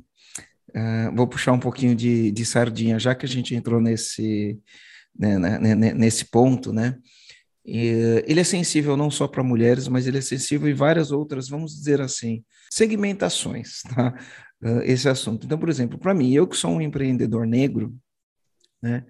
[0.68, 4.60] Uh, vou puxar um pouquinho de, de sardinha, já que a gente entrou nesse,
[5.18, 6.96] né, né, né, né nesse ponto, né?
[7.66, 11.48] E, ele é sensível não só para mulheres, mas ele é sensível em várias outras,
[11.48, 14.14] vamos dizer assim, segmentações, tá?
[14.62, 15.46] Uh, esse assunto.
[15.46, 17.96] Então, por exemplo, para mim, eu que sou um empreendedor negro,
[18.82, 19.04] né?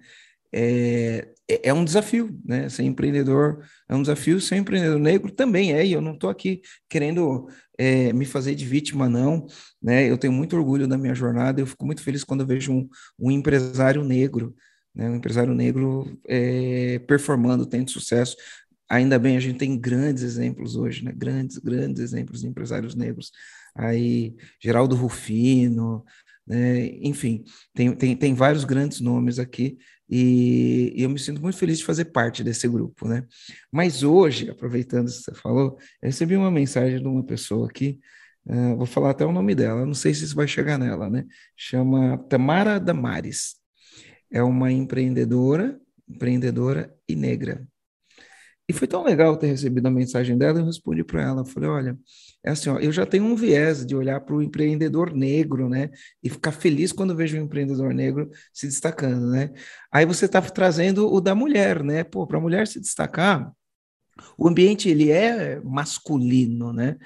[0.53, 2.69] É, é, é um desafio, né?
[2.69, 6.61] Ser empreendedor é um desafio, ser empreendedor negro também é, e eu não estou aqui
[6.89, 9.45] querendo é, me fazer de vítima, não,
[9.81, 10.09] né?
[10.09, 12.89] Eu tenho muito orgulho da minha jornada, eu fico muito feliz quando eu vejo um,
[13.19, 14.55] um empresário negro,
[14.95, 15.09] né?
[15.09, 18.35] Um empresário negro é, performando, tendo sucesso.
[18.89, 21.13] Ainda bem, a gente tem grandes exemplos hoje, né?
[21.15, 23.31] Grandes, grandes exemplos de empresários negros.
[23.75, 26.03] Aí, Geraldo Rufino,
[26.45, 26.87] né?
[27.01, 27.43] enfim,
[27.73, 29.77] tem, tem, tem vários grandes nomes aqui
[30.11, 33.25] e, e, eu me sinto muito feliz de fazer parte desse grupo, né?
[33.71, 37.97] Mas hoje, aproveitando o que você falou, eu recebi uma mensagem de uma pessoa aqui,
[38.45, 41.25] uh, vou falar até o nome dela, não sei se isso vai chegar nela, né?
[41.55, 43.55] Chama Tamara Damares.
[44.29, 47.65] É uma empreendedora, empreendedora e negra.
[48.71, 51.99] E foi tão legal ter recebido a mensagem dela, eu respondi para ela, falei, olha,
[52.41, 55.89] é assim, ó, eu já tenho um viés de olhar para o empreendedor negro, né,
[56.23, 59.51] e ficar feliz quando vejo um empreendedor negro se destacando, né.
[59.91, 63.51] Aí você está trazendo o da mulher, né, pô, para a mulher se destacar,
[64.37, 66.97] o ambiente ele é masculino, né?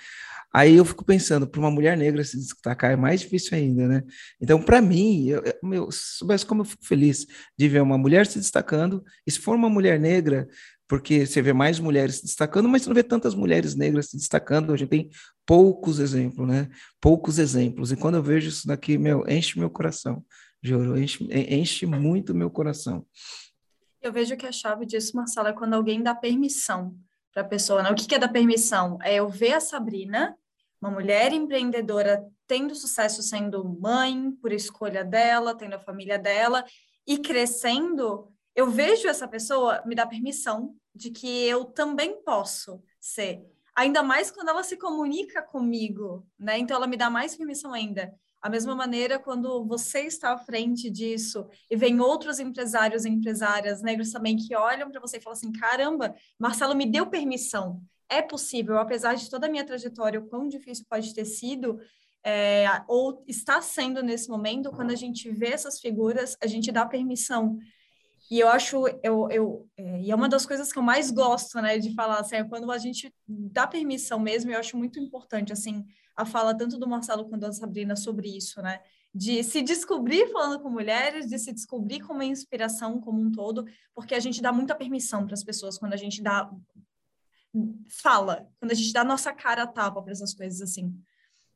[0.53, 4.03] Aí eu fico pensando, para uma mulher negra se destacar é mais difícil ainda, né?
[4.39, 7.25] Então, para mim, eu, meu, soubesse como eu fico feliz
[7.57, 10.47] de ver uma mulher se destacando, e se for uma mulher negra,
[10.87, 14.17] porque você vê mais mulheres se destacando, mas você não vê tantas mulheres negras se
[14.17, 14.71] destacando.
[14.71, 15.09] A gente tem
[15.45, 16.69] poucos exemplos, né?
[17.01, 17.91] Poucos exemplos.
[17.91, 20.23] E quando eu vejo isso daqui, meu, enche meu coração,
[20.61, 23.05] juro, enche, enche muito meu coração.
[24.01, 26.95] Eu vejo que a chave disso, Marcela, é quando alguém dá permissão
[27.33, 27.81] para a pessoa.
[27.81, 27.89] Né?
[27.89, 28.99] O que, que é dar permissão?
[29.01, 30.37] É eu ver a Sabrina,
[30.79, 36.63] uma mulher empreendedora, tendo sucesso sendo mãe, por escolha dela, tendo a família dela,
[37.07, 43.45] e crescendo eu vejo essa pessoa me dar permissão de que eu também posso ser.
[43.75, 46.57] Ainda mais quando ela se comunica comigo, né?
[46.57, 48.13] Então ela me dá mais permissão ainda.
[48.41, 53.81] A mesma maneira, quando você está à frente disso e vem outros empresários e empresárias
[53.81, 57.81] negros também que olham para você e falam assim: caramba, Marcelo me deu permissão.
[58.07, 61.79] É possível, apesar de toda a minha trajetória, o quão difícil pode ter sido,
[62.23, 66.85] é, ou está sendo nesse momento, quando a gente vê essas figuras, a gente dá
[66.85, 67.57] permissão
[68.29, 71.61] e eu acho, eu, eu, é, e é uma das coisas que eu mais gosto,
[71.61, 75.53] né, de falar, assim, é quando a gente dá permissão mesmo, eu acho muito importante,
[75.53, 78.79] assim, a fala tanto do Marcelo quanto da Sabrina sobre isso, né,
[79.13, 84.15] de se descobrir falando com mulheres, de se descobrir como inspiração como um todo, porque
[84.15, 86.49] a gente dá muita permissão para as pessoas quando a gente dá,
[88.01, 90.93] fala, quando a gente dá nossa cara a tapa para essas coisas, assim.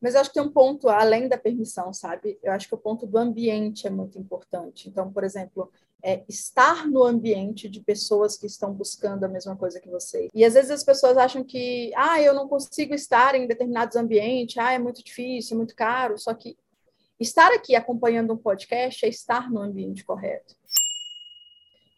[0.01, 2.39] Mas eu acho que tem um ponto além da permissão, sabe?
[2.41, 4.87] Eu acho que o ponto do ambiente é muito importante.
[4.87, 5.71] Então, por exemplo,
[6.01, 10.29] é estar no ambiente de pessoas que estão buscando a mesma coisa que você.
[10.33, 14.57] E às vezes as pessoas acham que, ah, eu não consigo estar em determinados ambientes,
[14.57, 16.17] ah, é muito difícil, é muito caro.
[16.17, 16.57] Só que
[17.19, 20.58] estar aqui acompanhando um podcast é estar no ambiente correto.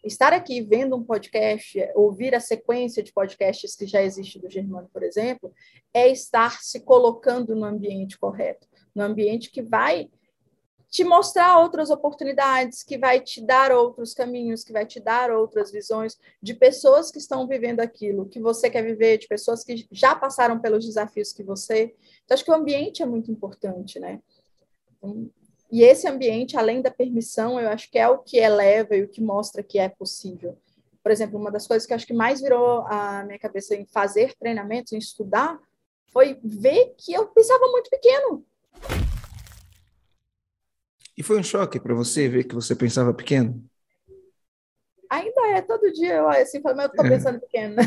[0.03, 4.89] Estar aqui vendo um podcast, ouvir a sequência de podcasts que já existe do Germano,
[4.91, 5.53] por exemplo,
[5.93, 10.09] é estar se colocando no ambiente correto, no ambiente que vai
[10.91, 15.71] te mostrar outras oportunidades, que vai te dar outros caminhos, que vai te dar outras
[15.71, 20.13] visões de pessoas que estão vivendo aquilo que você quer viver, de pessoas que já
[20.13, 21.95] passaram pelos desafios que você.
[22.25, 24.19] Então, acho que o ambiente é muito importante, né?
[25.72, 29.07] E esse ambiente, além da permissão, eu acho que é o que eleva e o
[29.07, 30.57] que mostra que é possível.
[31.01, 34.36] Por exemplo, uma das coisas que acho que mais virou a minha cabeça em fazer
[34.38, 35.59] treinamentos, em estudar,
[36.07, 38.45] foi ver que eu pensava muito pequeno
[41.22, 43.63] e foi um choque para você ver que você pensava pequeno?
[45.07, 47.09] Ainda é, todo dia eu assim, falo, mas eu estou é.
[47.09, 47.76] pensando pequeno.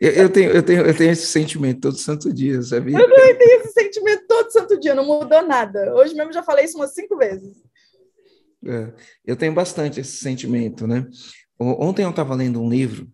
[0.00, 2.98] Eu, eu, tenho, eu, tenho, eu tenho esse sentimento todo santo dia, sabia?
[2.98, 5.94] Eu também tenho esse sentimento todo santo dia, não mudou nada.
[5.94, 7.56] Hoje mesmo já falei isso umas cinco vezes.
[8.64, 8.92] É,
[9.24, 11.06] eu tenho bastante esse sentimento, né?
[11.58, 13.08] Ontem eu estava lendo um livro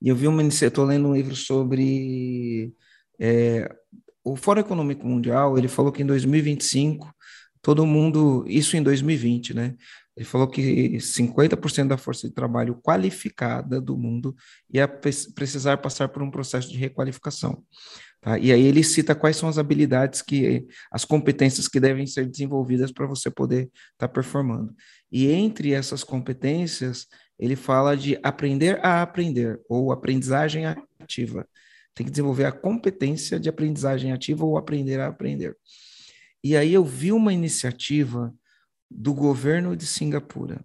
[0.00, 2.72] e eu vi uma estou lendo um livro sobre
[3.18, 3.70] é,
[4.24, 5.58] o Fórum Econômico Mundial.
[5.58, 7.12] Ele falou que em 2025
[7.62, 9.74] todo mundo, isso em 2020, né?
[10.16, 14.34] Ele falou que 50% da força de trabalho qualificada do mundo
[14.72, 17.62] ia precisar passar por um processo de requalificação.
[18.20, 18.38] Tá?
[18.38, 22.92] E aí ele cita quais são as habilidades que, as competências que devem ser desenvolvidas
[22.92, 24.74] para você poder estar tá performando.
[25.10, 27.06] E entre essas competências,
[27.38, 30.66] ele fala de aprender a aprender, ou aprendizagem
[30.98, 31.48] ativa.
[31.94, 35.56] Tem que desenvolver a competência de aprendizagem ativa ou aprender a aprender.
[36.44, 38.34] E aí eu vi uma iniciativa
[38.90, 40.64] do governo de Singapura.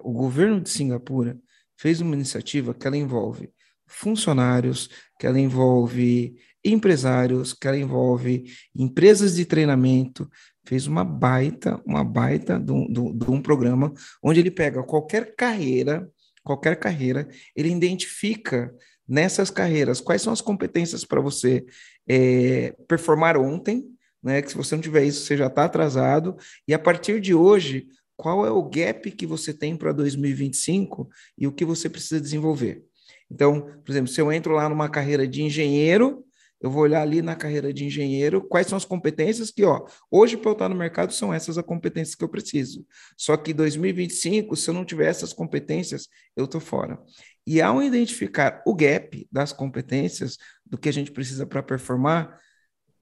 [0.00, 1.38] O governo de Singapura
[1.76, 3.52] fez uma iniciativa que ela envolve
[3.94, 6.34] funcionários, que ela envolve
[6.64, 10.28] empresários, que ela envolve empresas de treinamento,
[10.66, 13.92] fez uma baita, uma baita de um, programa
[14.22, 16.08] onde ele pega qualquer carreira,
[16.42, 18.74] qualquer carreira, ele identifica
[19.06, 21.64] nessas carreiras quais são as competências para você
[22.08, 23.84] é, performar ontem,
[24.22, 24.40] né?
[24.40, 26.36] Que se você não tiver isso, você já está atrasado.
[26.66, 27.86] E a partir de hoje,
[28.16, 32.82] qual é o gap que você tem para 2025 e o que você precisa desenvolver?
[33.30, 36.24] Então, por exemplo, se eu entro lá numa carreira de engenheiro,
[36.60, 40.36] eu vou olhar ali na carreira de engenheiro quais são as competências que, ó, hoje
[40.36, 42.86] para eu estar no mercado são essas as competências que eu preciso.
[43.18, 46.98] Só que 2025, se eu não tiver essas competências, eu estou fora.
[47.46, 52.40] E ao identificar o gap das competências, do que a gente precisa para performar,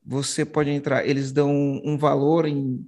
[0.04, 1.50] você pode entrar, eles dão
[1.84, 2.84] um, valor em,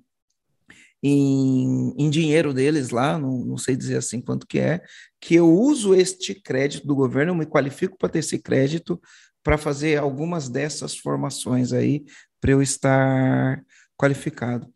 [1.07, 4.81] em, em, dinheiro deles lá, não, não sei dizer assim quanto que é,
[5.21, 8.99] que eu uso este crédito do governo, eu me qualifico para ter esse crédito
[9.43, 12.07] para fazer algumas dessas formações aí,
[12.41, 13.63] para eu estar
[13.99, 14.67] qualificado.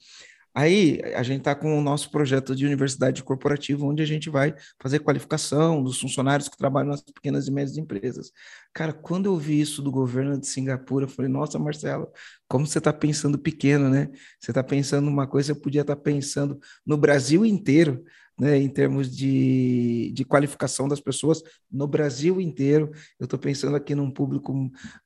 [0.58, 4.52] Aí a gente está com o nosso projeto de universidade corporativa, onde a gente vai
[4.76, 8.32] fazer qualificação dos funcionários que trabalham nas pequenas e médias empresas.
[8.74, 12.08] Cara, quando eu vi isso do governo de Singapura, eu falei, nossa, Marcelo,
[12.48, 14.10] como você está pensando pequeno, né?
[14.40, 18.02] Você está pensando uma coisa, eu podia estar tá pensando no Brasil inteiro,
[18.38, 22.90] né, em termos de, de qualificação das pessoas no Brasil inteiro.
[23.18, 24.54] Eu estou pensando aqui num público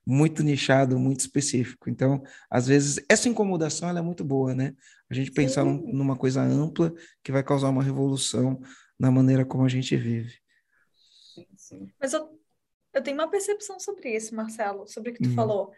[0.06, 1.88] muito nichado, muito específico.
[1.88, 4.74] Então, às vezes, essa incomodação é muito boa, né?
[5.08, 8.60] A gente pensar num, numa coisa ampla que vai causar uma revolução
[8.98, 10.34] na maneira como a gente vive.
[11.34, 11.88] Sim, sim.
[12.00, 12.38] Mas eu,
[12.92, 15.34] eu tenho uma percepção sobre isso, Marcelo, sobre o que tu hum.
[15.34, 15.72] falou.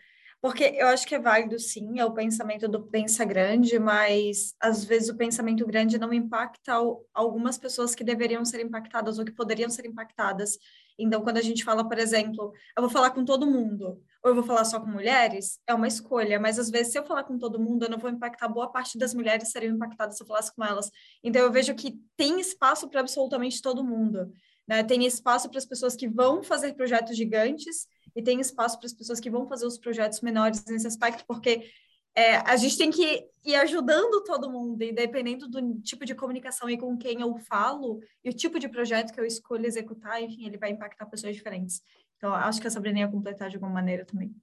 [0.45, 4.84] Porque eu acho que é válido, sim, é o pensamento do pensa grande, mas às
[4.84, 6.74] vezes o pensamento grande não impacta
[7.14, 10.59] algumas pessoas que deveriam ser impactadas ou que poderiam ser impactadas.
[10.99, 14.34] Então, quando a gente fala, por exemplo, eu vou falar com todo mundo, ou eu
[14.34, 17.38] vou falar só com mulheres, é uma escolha, mas às vezes se eu falar com
[17.38, 20.55] todo mundo, eu não vou impactar, boa parte das mulheres seriam impactadas se eu falasse
[20.55, 20.90] com elas.
[21.22, 24.30] Então, eu vejo que tem espaço para absolutamente todo mundo.
[24.68, 24.82] Né?
[24.82, 28.92] Tem espaço para as pessoas que vão fazer projetos gigantes e tem espaço para as
[28.92, 31.70] pessoas que vão fazer os projetos menores nesse aspecto, porque
[32.14, 36.70] é, a gente tem que ir ajudando todo mundo, e dependendo do tipo de comunicação
[36.70, 40.46] e com quem eu falo, e o tipo de projeto que eu escolho executar, enfim,
[40.46, 41.82] ele vai impactar pessoas diferentes.
[42.16, 44.34] Então, acho que a Sabrina ia completar de alguma maneira também.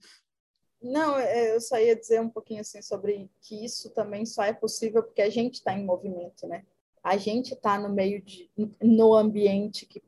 [0.81, 4.51] Não, é, eu só ia dizer um pouquinho assim sobre que isso também só é
[4.51, 6.65] possível porque a gente está em movimento, né?
[7.03, 8.51] A gente está no meio de,
[8.81, 10.03] no ambiente que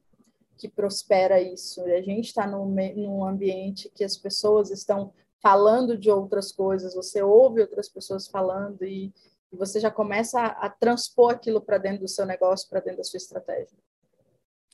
[0.58, 1.82] que prospera isso.
[1.84, 7.22] A gente está num, num ambiente que as pessoas estão falando de outras coisas, você
[7.22, 9.14] ouve outras pessoas falando e,
[9.51, 12.99] e você já começa a, a transpor aquilo para dentro do seu negócio, para dentro
[12.99, 13.78] da sua estratégia.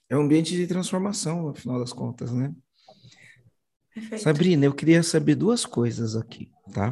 [0.07, 2.53] É um ambiente de transformação, no final das contas, né?
[3.93, 4.23] Perfeito.
[4.23, 6.91] Sabrina, eu queria saber duas coisas aqui, tá?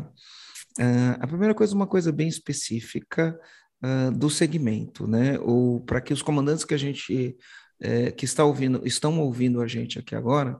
[0.79, 3.39] Uh, a primeira coisa, uma coisa bem específica
[3.83, 5.39] uh, do segmento, né?
[5.39, 7.37] Ou para que os comandantes que a gente
[7.79, 10.59] é, que está ouvindo, estão ouvindo a gente aqui agora,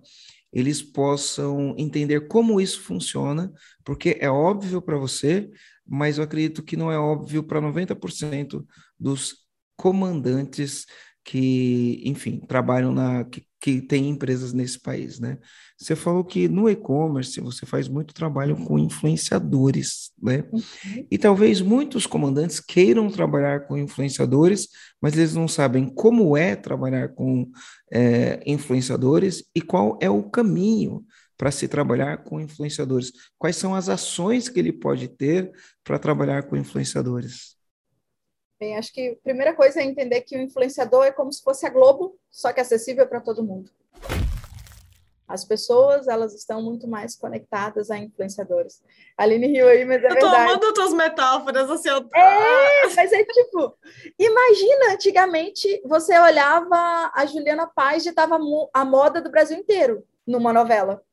[0.51, 3.51] eles possam entender como isso funciona,
[3.83, 5.49] porque é óbvio para você,
[5.85, 8.65] mas eu acredito que não é óbvio para 90%
[8.99, 9.45] dos
[9.75, 10.85] comandantes
[11.27, 15.37] que, enfim, trabalham na que, que tem empresas nesse país, né?
[15.77, 20.45] Você falou que no e-commerce você faz muito trabalho com influenciadores, né?
[20.53, 21.05] Uhum.
[21.11, 24.69] E talvez muitos comandantes queiram trabalhar com influenciadores,
[25.01, 27.51] mas eles não sabem como é trabalhar com
[27.91, 31.05] é, influenciadores e qual é o caminho
[31.37, 33.11] para se trabalhar com influenciadores.
[33.37, 35.51] Quais são as ações que ele pode ter
[35.83, 37.56] para trabalhar com influenciadores?
[38.59, 41.65] Bem, acho que a primeira coisa é entender que o influenciador é como se fosse
[41.65, 43.69] a Globo, só que acessível para todo mundo.
[45.27, 48.81] As pessoas, elas estão muito mais conectadas a influenciadores.
[49.17, 50.25] A Aline riu aí, mas é eu verdade.
[50.25, 51.89] Eu tô amando tuas metáforas, assim.
[51.89, 52.09] Eu...
[52.15, 53.77] É, mas é tipo...
[54.17, 58.39] Imagina, antigamente, você olhava a Juliana Paz e estava
[58.73, 61.03] a moda do Brasil inteiro numa novela.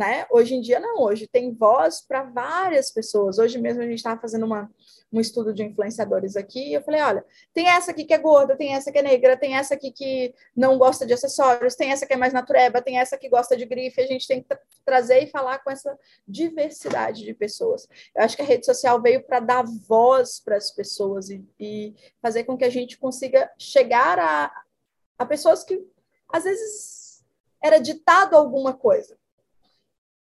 [0.00, 0.24] Né?
[0.30, 1.02] Hoje em dia, não.
[1.02, 3.38] Hoje tem voz para várias pessoas.
[3.38, 4.70] Hoje mesmo a gente estava fazendo uma
[5.12, 8.56] um estudo de influenciadores aqui, e eu falei, olha, tem essa aqui que é gorda,
[8.56, 12.06] tem essa que é negra, tem essa aqui que não gosta de acessórios, tem essa
[12.06, 14.60] que é mais natureba, tem essa que gosta de grife, a gente tem que tra
[14.84, 17.88] trazer e falar com essa diversidade de pessoas.
[18.14, 21.92] Eu acho que a rede social veio para dar voz para as pessoas e, e,
[22.22, 24.50] fazer com que a gente consiga chegar a,
[25.18, 25.84] a pessoas que,
[26.32, 27.24] às vezes,
[27.60, 29.19] era ditado alguma coisa.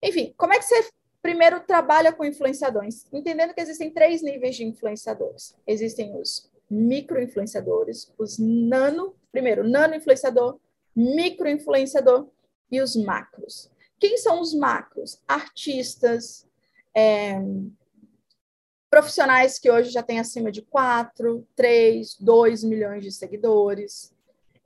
[0.01, 0.89] Enfim, como é que você
[1.27, 5.57] Primeiro, trabalha com influenciadores, entendendo que existem três níveis de influenciadores.
[5.67, 10.57] Existem os micro-influenciadores, os nano, primeiro, nano-influenciador,
[10.95, 12.29] micro-influenciador
[12.71, 13.69] e os macros.
[13.99, 15.21] Quem são os macros?
[15.27, 16.47] Artistas,
[16.95, 17.41] é,
[18.89, 24.13] profissionais que hoje já têm acima de 4, 3, 2 milhões de seguidores.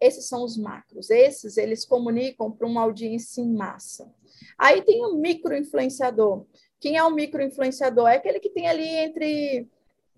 [0.02, 1.12] Esses são os macros.
[1.12, 4.12] Esses, eles comunicam para uma audiência em massa.
[4.58, 6.45] Aí tem o micro-influenciador.
[6.80, 8.10] Quem é o micro-influenciador?
[8.10, 9.68] É aquele que tem ali entre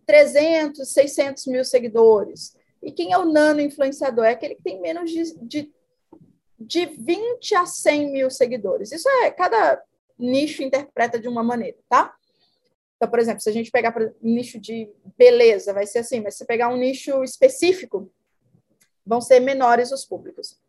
[0.06, 2.56] 300, 600 mil seguidores.
[2.82, 4.26] E quem é o nano-influenciador?
[4.26, 5.74] É aquele que tem menos de, de,
[6.58, 8.94] de 20 a 100 mil seguidores.
[8.94, 9.84] Isso é, cada
[10.18, 12.16] nicho interpreta de uma maneira, tá?
[12.96, 16.38] Então, por exemplo, se a gente pegar um nicho de beleza, vai ser assim, mas
[16.38, 18.10] se pegar um nicho específico,
[19.06, 20.60] vão ser menores os públicos.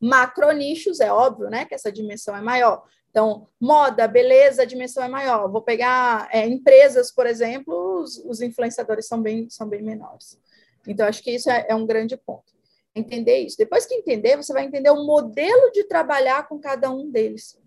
[0.00, 1.64] Macronichos, é óbvio, né?
[1.64, 2.84] Que essa dimensão é maior.
[3.16, 5.50] Então, moda, beleza, a dimensão é maior.
[5.50, 10.38] Vou pegar é, empresas, por exemplo, os, os, influenciadores são bem, são bem menores.
[10.86, 12.52] Então, acho que isso é, é um grande ponto.
[12.94, 13.56] Entender isso.
[13.56, 17.58] Depois que entender, você vai entender o modelo de trabalhar com cada um deles.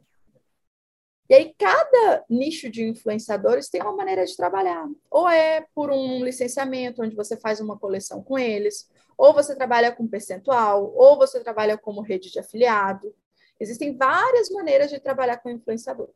[1.28, 4.88] E aí, cada nicho de influenciadores tem uma maneira de trabalhar.
[5.09, 8.88] Ou é por um licenciamento, onde você faz uma coleção com eles,
[9.20, 13.13] ou você trabalha com percentual, ou você trabalha como rede de afiliado.
[13.59, 16.07] Existem várias maneiras de trabalhar com influenciador.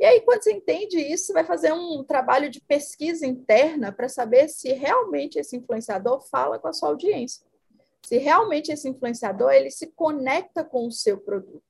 [0.00, 4.08] E aí, quando você entende isso, você vai fazer um trabalho de pesquisa interna para
[4.08, 7.46] saber se realmente esse influenciador fala com a sua audiência.
[8.04, 11.62] Se realmente esse influenciador ele se conecta com o seu produto.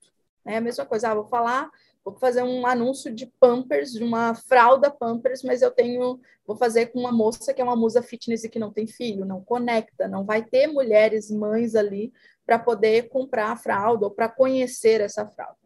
[0.46, 1.70] É a mesma coisa, ah, vou falar,
[2.06, 6.86] vou fazer um anúncio de Pampers, de uma fralda Pampers, mas eu tenho, vou fazer
[6.86, 10.06] com uma moça que é uma musa fitness e que não tem filho, não conecta,
[10.06, 12.12] não vai ter mulheres, mães ali
[12.46, 15.58] para poder comprar a fralda ou para conhecer essa fralda.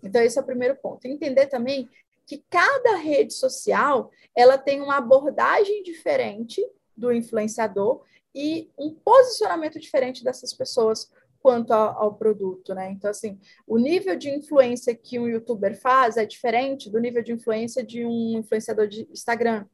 [0.00, 1.04] Então, esse é o primeiro ponto.
[1.04, 1.88] Entender também
[2.24, 6.64] que cada rede social ela tem uma abordagem diferente
[6.96, 11.10] do influenciador e um posicionamento diferente dessas pessoas
[11.40, 12.90] quanto ao, ao, produto, né?
[12.90, 17.32] Então, assim, o nível de influência que um youtuber faz é diferente do nível de
[17.32, 19.64] influência de um influenciador de Instagram.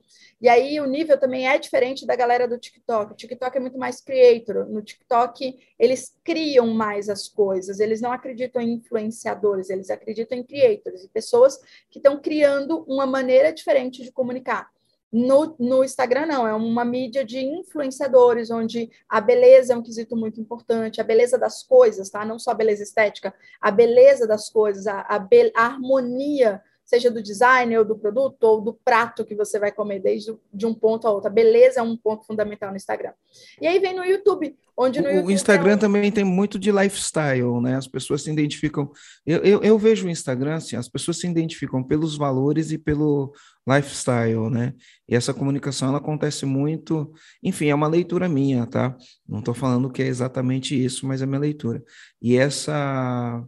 [0.41, 3.12] E aí o nível também é diferente da galera do TikTok.
[3.12, 4.67] O TikTok é muito mais creator.
[4.69, 7.81] No TikTok, eles criam mais as coisas.
[7.81, 11.59] Eles não acreditam em influenciadores, eles acreditam em creators e pessoas
[11.91, 14.74] que estão criando uma maneira diferente de comunicar.
[15.17, 20.17] No, no, Instagram, não, é uma mídia de influenciadores, onde a beleza é um quesito
[20.17, 22.25] muito importante, a beleza das coisas, tá?
[22.25, 27.22] Não só a beleza estética, a beleza das coisas, a, a, a harmonia seja do
[27.22, 31.07] design ou do produto ou do prato que você vai comer, desde de um ponto
[31.07, 31.28] a outro.
[31.28, 33.12] A beleza é um ponto fundamental no Instagram.
[33.61, 35.78] E aí vem no YouTube, onde no o, YouTube Instagram um...
[35.78, 37.76] também tem muito de lifestyle, né?
[37.76, 38.91] As pessoas se identificam.
[39.26, 43.32] Eu, eu, eu, vejo o Instagram assim, as pessoas se identificam pelos valores e pelo
[43.66, 44.74] lifestyle, né?
[45.09, 47.12] E essa comunicação ela acontece muito,
[47.43, 48.95] enfim, é uma leitura minha, tá?
[49.26, 51.82] Não estou falando que é exatamente isso, mas é minha leitura.
[52.20, 53.43] E essa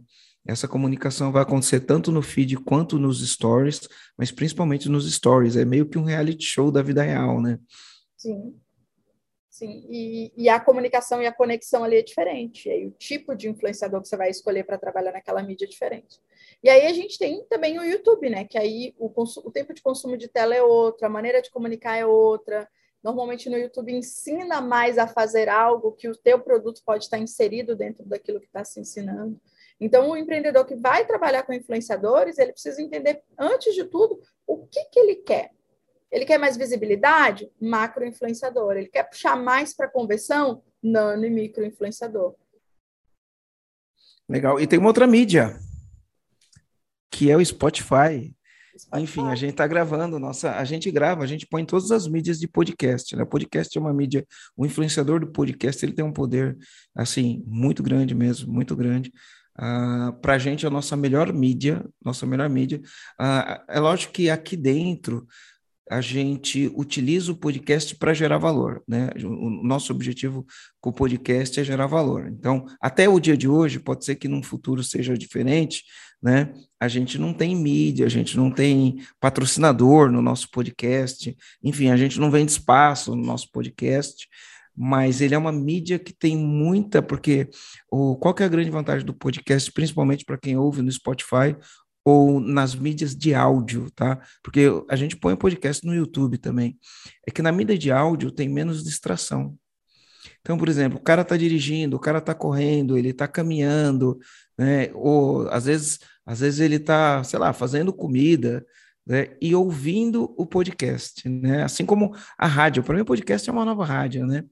[0.47, 3.87] essa comunicação vai acontecer tanto no feed quanto nos stories,
[4.17, 5.57] mas principalmente nos stories.
[5.57, 7.59] É meio que um reality show da vida real, né?
[8.15, 8.55] Sim.
[9.49, 12.69] Sim, e, e a comunicação e a conexão ali é diferente.
[12.69, 15.67] E aí o tipo de influenciador que você vai escolher para trabalhar naquela mídia é
[15.67, 16.19] diferente.
[16.63, 18.45] E aí a gente tem também o YouTube, né?
[18.45, 21.97] Que aí o, o tempo de consumo de tela é outro, a maneira de comunicar
[21.97, 22.69] é outra.
[23.03, 27.75] Normalmente no YouTube ensina mais a fazer algo que o teu produto pode estar inserido
[27.75, 29.41] dentro daquilo que está se ensinando.
[29.79, 34.65] Então, o empreendedor que vai trabalhar com influenciadores, ele precisa entender, antes de tudo, o
[34.65, 35.51] que, que ele quer.
[36.11, 37.51] Ele quer mais visibilidade?
[37.61, 38.77] Macro influenciador.
[38.77, 40.63] Ele quer puxar mais para conversão?
[40.81, 42.35] Nano e micro influenciador.
[44.27, 44.59] Legal.
[44.59, 45.57] E tem uma outra mídia,
[47.11, 48.35] que é o Spotify.
[48.77, 49.01] Spotify.
[49.01, 52.39] Enfim, a gente está gravando, nossa, a gente grava, a gente põe todas as mídias
[52.39, 53.25] de podcast, né?
[53.25, 54.25] Podcast é uma mídia,
[54.55, 56.57] o influenciador do podcast, ele tem um poder,
[56.95, 59.11] assim, muito grande mesmo, muito grande.
[59.59, 62.79] Uh, ah, para a gente, é a nossa melhor mídia, nossa melhor mídia.
[63.19, 65.25] Uh, é lógico que aqui dentro
[65.89, 69.09] a gente utiliza o podcast para gerar valor, né?
[69.23, 70.45] O nosso objetivo
[70.81, 72.27] com o podcast é gerar valor.
[72.27, 75.83] Então, até o dia de hoje, pode ser que num futuro seja diferente,
[76.21, 76.53] né?
[76.79, 81.97] A gente não tem mídia, a gente não tem patrocinador no nosso podcast, enfim, a
[81.97, 84.27] gente não vende espaço no nosso podcast
[84.77, 87.49] mas ele é uma mídia que tem muita, porque
[87.91, 91.55] o, qual é a grande vantagem do podcast, principalmente para quem ouve no Spotify
[92.05, 94.21] ou nas mídias de áudio, tá?
[94.43, 96.77] Porque a gente põe o podcast no YouTube também.
[97.27, 99.57] É que na mídia de áudio tem menos distração.
[100.41, 104.17] Então, por exemplo, o cara está dirigindo, o cara está correndo, ele está caminhando,
[104.57, 104.89] né?
[104.93, 108.65] Ou às vezes, às vezes ele está, sei lá, fazendo comida,
[109.07, 111.63] né, e ouvindo o podcast, né?
[111.63, 112.83] Assim como a rádio.
[112.83, 114.43] Para mim, o podcast é uma nova rádio, né?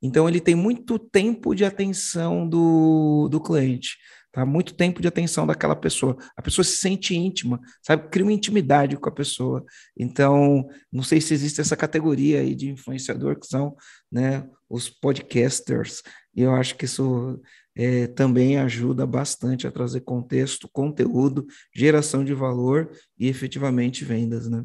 [0.00, 3.98] Então, ele tem muito tempo de atenção do, do cliente,
[4.32, 4.46] tá?
[4.46, 6.16] Muito tempo de atenção daquela pessoa.
[6.34, 8.08] A pessoa se sente íntima, sabe?
[8.08, 9.62] Cria uma intimidade com a pessoa.
[9.94, 13.76] Então, não sei se existe essa categoria aí de influenciador que são,
[14.10, 14.48] né?
[14.70, 16.02] Os podcasters.
[16.34, 17.38] E eu acho que isso
[17.78, 24.64] é, também ajuda bastante a trazer contexto, conteúdo, geração de valor e efetivamente vendas, né?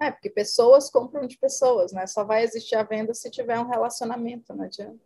[0.00, 2.06] É, porque pessoas compram de pessoas, né?
[2.06, 5.00] Só vai existir a venda se tiver um relacionamento, não adianta.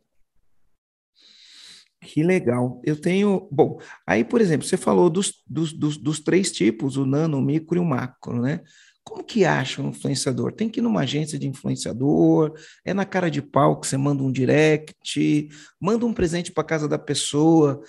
[2.03, 2.81] Que legal.
[2.85, 3.49] Eu tenho.
[3.51, 7.43] Bom, aí, por exemplo, você falou dos, dos, dos, dos três tipos, o nano, o
[7.43, 8.63] micro e o macro, né?
[9.09, 10.53] Como que acha um influenciador?
[10.53, 12.53] Tem que ir numa agência de influenciador,
[12.85, 15.49] é na cara de pau que você manda um direct,
[15.81, 17.81] manda um presente para casa da pessoa,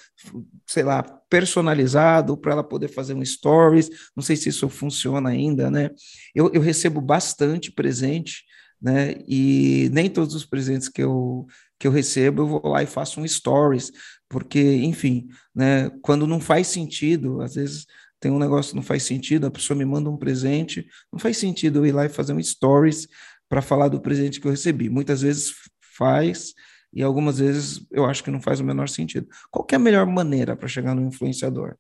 [0.65, 3.89] sei lá, personalizado para ela poder fazer um stories.
[4.15, 5.89] Não sei se isso funciona ainda, né?
[6.34, 8.45] Eu, eu recebo bastante presente,
[8.82, 9.15] né?
[9.28, 11.45] E nem todos os presentes que eu
[11.78, 13.89] que eu recebo, eu vou lá e faço um stories,
[14.28, 17.86] porque, enfim, né, quando não faz sentido, às vezes
[18.20, 21.38] tem um negócio que não faz sentido, a pessoa me manda um presente, não faz
[21.38, 23.07] sentido eu ir lá e fazer um stories
[23.47, 24.89] para falar do presente que eu recebi.
[24.89, 25.53] Muitas vezes
[25.97, 26.53] faz
[26.91, 29.28] e algumas vezes eu acho que não faz o menor sentido.
[29.49, 31.78] Qual é a melhor maneira para chegar no influenciador?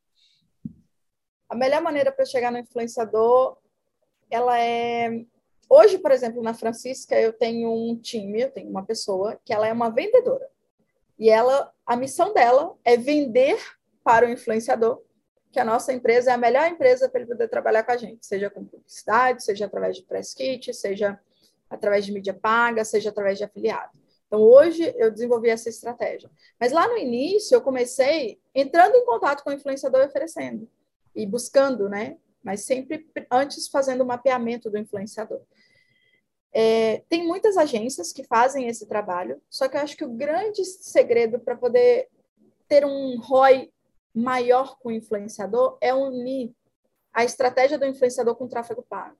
[1.49, 3.57] A melhor maneira para chegar no influenciador
[4.29, 5.25] ela é
[5.67, 9.67] hoje, por exemplo, na Francisca eu tenho um time, eu tenho uma pessoa que ela
[9.67, 10.47] é uma vendedora
[11.17, 13.59] e ela, a missão dela é vender
[14.03, 15.01] para o influenciador
[15.51, 18.25] que a nossa empresa é a melhor empresa para ele poder trabalhar com a gente,
[18.25, 21.19] seja com publicidade, seja através de press kit, seja
[21.69, 23.97] através de mídia paga, seja através de afiliado.
[24.27, 26.29] Então, hoje eu desenvolvi essa estratégia.
[26.59, 30.69] Mas lá no início, eu comecei entrando em contato com o influenciador e oferecendo,
[31.15, 32.17] e buscando, né?
[32.43, 35.41] Mas sempre antes fazendo o mapeamento do influenciador.
[36.51, 40.63] É, tem muitas agências que fazem esse trabalho, só que eu acho que o grande
[40.63, 42.07] segredo para poder
[42.67, 43.71] ter um ROI
[44.13, 46.53] maior com o influenciador é unir
[47.13, 49.17] a estratégia do influenciador com o tráfego pago.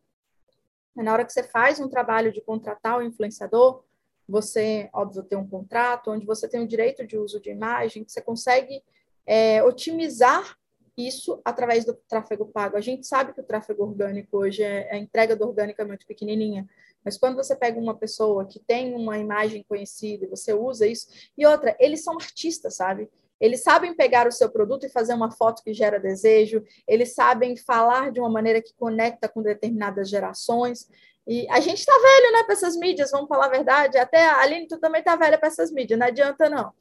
[0.95, 3.83] Na hora que você faz um trabalho de contratar o influenciador,
[4.27, 8.11] você, óbvio, tem um contrato onde você tem o direito de uso de imagem, que
[8.11, 8.83] você consegue
[9.25, 10.57] é, otimizar
[10.95, 12.77] isso através do tráfego pago.
[12.77, 16.05] A gente sabe que o tráfego orgânico hoje, é, a entrega do orgânico é muito
[16.05, 16.67] pequenininha,
[17.03, 21.07] mas quando você pega uma pessoa que tem uma imagem conhecida e você usa isso,
[21.37, 23.09] e outra, eles são artistas, sabe?
[23.39, 27.55] Eles sabem pegar o seu produto e fazer uma foto que gera desejo, eles sabem
[27.55, 30.87] falar de uma maneira que conecta com determinadas gerações.
[31.27, 33.97] E a gente está velho, né, para essas mídias, vamos falar a verdade.
[33.97, 36.73] Até a Aline, tu também está velha para essas mídias, não adianta, não.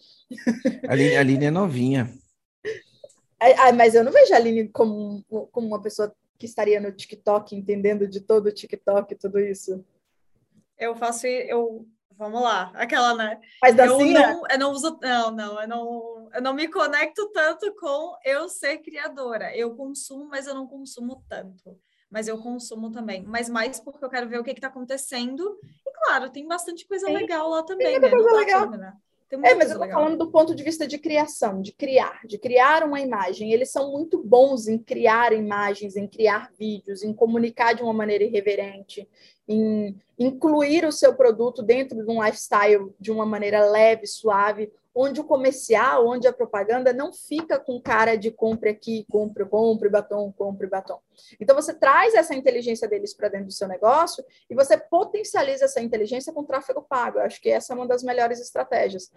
[0.89, 2.13] A Aline, a Aline é novinha.
[3.41, 7.55] É, mas eu não vejo a Aline como, como uma pessoa que estaria no TikTok,
[7.55, 9.85] entendendo de todo o TikTok, tudo isso.
[10.79, 11.87] Eu faço, eu
[12.19, 13.41] vamos lá, aquela, né?
[13.63, 17.75] Mas eu não, eu não uso, não, não, eu não, eu não me conecto tanto
[17.75, 19.55] com eu ser criadora.
[19.57, 21.77] Eu consumo, mas eu não consumo tanto.
[22.09, 25.59] Mas eu consumo também, mas mais porque eu quero ver o que está acontecendo.
[25.85, 28.09] E claro, tem bastante coisa legal lá também, tem né?
[28.09, 28.71] Coisa legal.
[28.71, 28.97] Né?
[29.43, 32.85] é, mas eu tô falando do ponto de vista de criação, de criar, de criar
[32.85, 33.53] uma imagem.
[33.53, 38.23] Eles são muito bons em criar imagens, em criar vídeos, em comunicar de uma maneira
[38.23, 39.09] irreverente,
[39.47, 45.21] em incluir o seu produto dentro de um lifestyle de uma maneira leve, suave, onde
[45.21, 50.33] o comercial, onde a propaganda não fica com cara de compre aqui, compre, compre batom,
[50.33, 50.99] compre batom.
[51.41, 55.81] Então você traz essa inteligência deles para dentro do seu negócio e você potencializa essa
[55.81, 57.19] inteligência com tráfego pago.
[57.19, 59.13] Eu acho que essa é uma das melhores estratégias.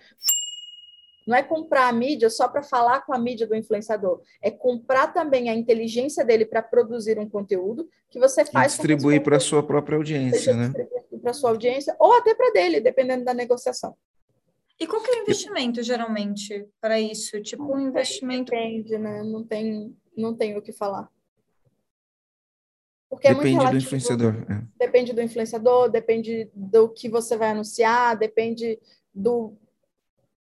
[1.26, 4.22] Não é comprar a mídia só para falar com a mídia do influenciador.
[4.40, 8.74] É comprar também a inteligência dele para produzir um conteúdo que você faz.
[8.74, 10.72] E distribuir para a sua própria audiência, né?
[11.22, 13.96] Para a sua audiência, ou até para dele, dependendo da negociação.
[14.82, 17.40] E qual que é o investimento, geralmente, para isso?
[17.44, 18.52] Tipo, um investimento.
[18.52, 19.22] Depende, né?
[19.22, 21.08] Não tem, não tem o que falar.
[23.08, 24.34] Porque depende é muito do influenciador.
[24.50, 24.64] É.
[24.84, 28.80] Depende do influenciador, depende do que você vai anunciar, depende
[29.14, 29.54] do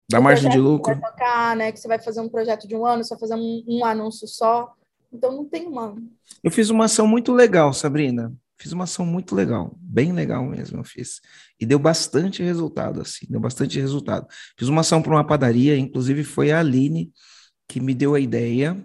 [0.09, 0.95] da margem de lucro.
[0.95, 3.21] Que, vai tocar, né, que você vai fazer um projeto de um ano, você vai
[3.21, 4.73] fazer um, um anúncio só.
[5.13, 5.97] Então não tem uma.
[6.45, 8.33] Eu fiz uma ação muito legal, Sabrina.
[8.63, 11.21] Fiz uma ação muito legal, bem legal mesmo, eu fiz.
[11.59, 14.25] E deu bastante resultado, assim, deu bastante resultado.
[14.57, 17.13] Fiz uma ação para uma padaria, inclusive foi a Aline
[17.67, 18.81] que me deu a ideia,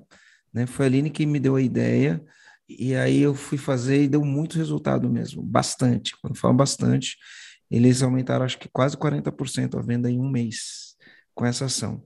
[0.51, 0.65] né?
[0.65, 2.19] Foi a Aline que me deu a ideia,
[2.67, 6.15] e aí eu fui fazer e deu muito resultado mesmo, bastante.
[6.19, 7.15] Quando falo bastante,
[7.69, 10.95] eles aumentaram acho que quase 40% a venda em um mês
[11.36, 12.03] com essa ação.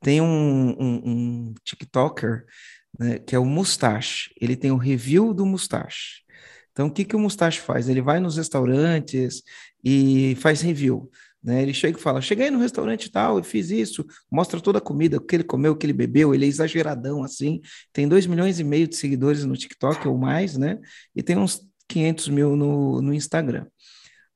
[0.00, 2.46] Tem um, um, um TikToker
[2.98, 4.30] né, que é o Mustache.
[4.40, 6.22] Ele tem o review do Mustache.
[6.72, 7.88] Então, o que, que o Mustache faz?
[7.88, 9.42] Ele vai nos restaurantes
[9.84, 11.10] e faz review.
[11.42, 11.62] Né?
[11.62, 15.16] Ele chega e fala: Cheguei no restaurante tal, eu fiz isso, mostra toda a comida,
[15.16, 16.34] o que ele comeu, o que ele bebeu.
[16.34, 17.60] Ele é exageradão assim.
[17.92, 20.78] Tem 2 milhões e meio de seguidores no TikTok ou mais, né?
[21.14, 23.66] E tem uns 500 mil no, no Instagram.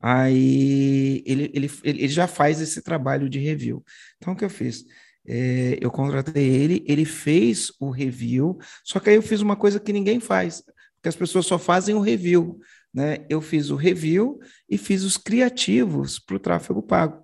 [0.00, 3.82] Aí ele, ele, ele já faz esse trabalho de review.
[4.18, 4.84] Então, o que eu fiz?
[5.26, 9.80] É, eu contratei ele, ele fez o review, só que aí eu fiz uma coisa
[9.80, 10.62] que ninguém faz,
[11.04, 12.58] porque as pessoas só fazem o review.
[12.92, 13.26] Né?
[13.28, 17.22] Eu fiz o review e fiz os criativos para o tráfego pago.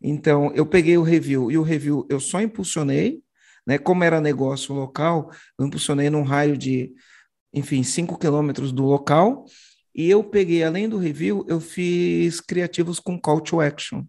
[0.00, 3.20] Então, eu peguei o review e o review eu só impulsionei,
[3.66, 3.76] né?
[3.76, 6.92] Como era negócio local, eu impulsionei num raio de,
[7.52, 9.44] enfim, 5 quilômetros do local
[9.92, 14.04] e eu peguei, além do review, eu fiz criativos com call to action.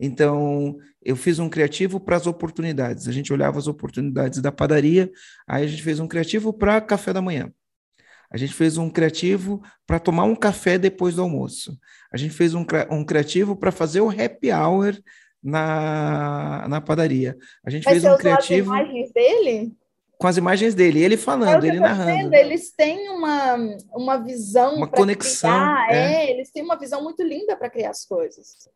[0.00, 3.06] Então, eu fiz um criativo para as oportunidades.
[3.06, 5.08] A gente olhava as oportunidades da padaria,
[5.46, 7.52] aí a gente fez um criativo para café da manhã.
[8.30, 11.78] A gente fez um criativo para tomar um café depois do almoço.
[12.12, 14.96] A gente fez um, um criativo para fazer o happy hour
[15.42, 17.36] na, na padaria.
[17.64, 18.72] A gente fez um criativo.
[18.72, 19.76] As imagens dele?
[20.18, 22.34] com as imagens dele, ele falando, é ele narrando.
[22.34, 23.56] Eles têm uma,
[23.94, 25.48] uma visão, uma conexão.
[25.48, 26.24] Criar, é.
[26.24, 26.30] é.
[26.32, 28.68] eles têm uma visão muito linda para criar as coisas.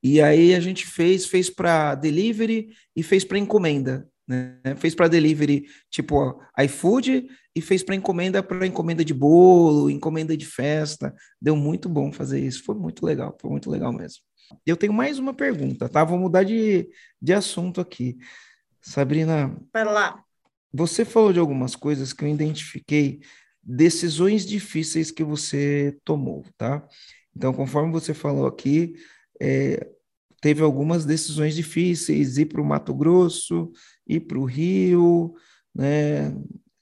[0.00, 4.08] E aí a gente fez, fez para delivery e fez para encomenda.
[4.26, 4.58] Né?
[4.76, 10.44] Fez para delivery, tipo iFood, e fez para encomenda, para encomenda de bolo, encomenda de
[10.44, 11.14] festa.
[11.40, 12.64] Deu muito bom fazer isso.
[12.64, 14.20] Foi muito legal, foi muito legal mesmo.
[14.64, 16.04] Eu tenho mais uma pergunta, tá?
[16.04, 16.88] Vou mudar de,
[17.20, 18.16] de assunto aqui.
[18.82, 19.56] Sabrina.
[19.72, 20.22] Para lá.
[20.72, 23.20] Você falou de algumas coisas que eu identifiquei,
[23.62, 26.86] decisões difíceis que você tomou, tá?
[27.34, 28.94] Então, conforme você falou aqui,
[29.40, 29.88] é,
[30.40, 33.70] teve algumas decisões difíceis, ir para o Mato Grosso,
[34.06, 35.34] ir para o Rio,
[35.74, 36.34] né?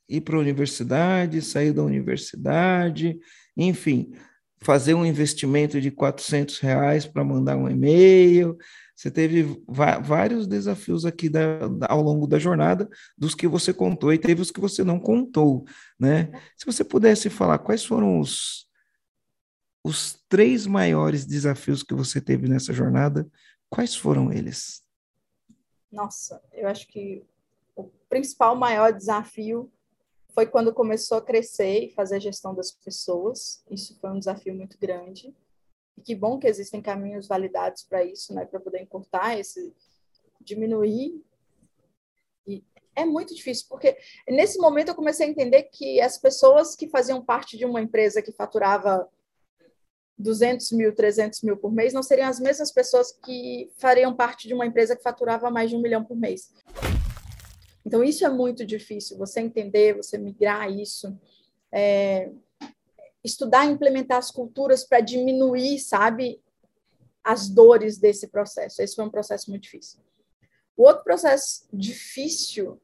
[0.08, 3.18] ir para a universidade, sair da universidade,
[3.56, 4.12] enfim,
[4.60, 8.56] fazer um investimento de 400 reais para mandar um e-mail.
[8.96, 14.12] Você teve vários desafios aqui da, da, ao longo da jornada, dos que você contou
[14.12, 15.64] e teve os que você não contou,
[15.98, 16.30] né?
[16.56, 18.66] Se você pudesse falar quais foram os,
[19.84, 23.28] os três maiores desafios que você teve nessa jornada,
[23.68, 24.82] quais foram eles?
[25.92, 27.22] Nossa, eu acho que
[27.76, 29.70] o principal maior desafio
[30.32, 33.62] foi quando começou a crescer e fazer a gestão das pessoas.
[33.70, 35.32] Isso foi um desafio muito grande.
[35.96, 39.72] E que bom que existem caminhos validados para isso, né, para poder encurtar esse
[40.40, 41.22] diminuir.
[42.46, 42.64] E
[42.96, 43.96] é muito difícil, porque
[44.28, 48.22] nesse momento eu comecei a entender que as pessoas que faziam parte de uma empresa
[48.22, 49.08] que faturava
[50.16, 54.54] 200 mil, 300 mil por mês, não seriam as mesmas pessoas que fariam parte de
[54.54, 56.52] uma empresa que faturava mais de um milhão por mês.
[57.84, 61.18] Então, isso é muito difícil, você entender, você migrar isso,
[61.70, 62.30] é,
[63.22, 66.40] estudar e implementar as culturas para diminuir, sabe,
[67.22, 68.82] as dores desse processo.
[68.82, 70.00] Esse foi um processo muito difícil.
[70.76, 72.80] O outro processo difícil,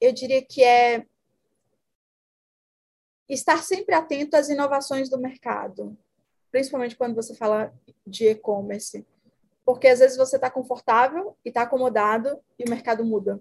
[0.00, 1.06] eu diria que é
[3.34, 5.96] estar sempre atento às inovações do mercado,
[6.50, 7.72] principalmente quando você fala
[8.06, 9.06] de e-commerce.
[9.64, 13.40] Porque às vezes você está confortável e está acomodado e o mercado muda.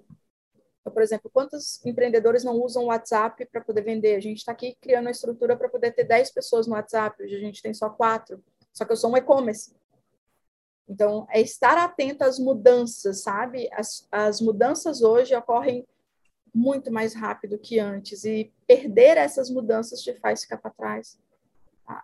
[0.80, 4.16] Então, por exemplo, quantos empreendedores não usam o WhatsApp para poder vender?
[4.16, 7.36] A gente está aqui criando uma estrutura para poder ter 10 pessoas no WhatsApp, hoje
[7.36, 8.44] a gente tem só quatro.
[8.74, 9.76] Só que eu sou um e-commerce.
[10.88, 13.70] Então, é estar atento às mudanças, sabe?
[13.72, 15.86] As, as mudanças hoje ocorrem
[16.54, 21.18] muito mais rápido que antes e perder essas mudanças te faz ficar para trás.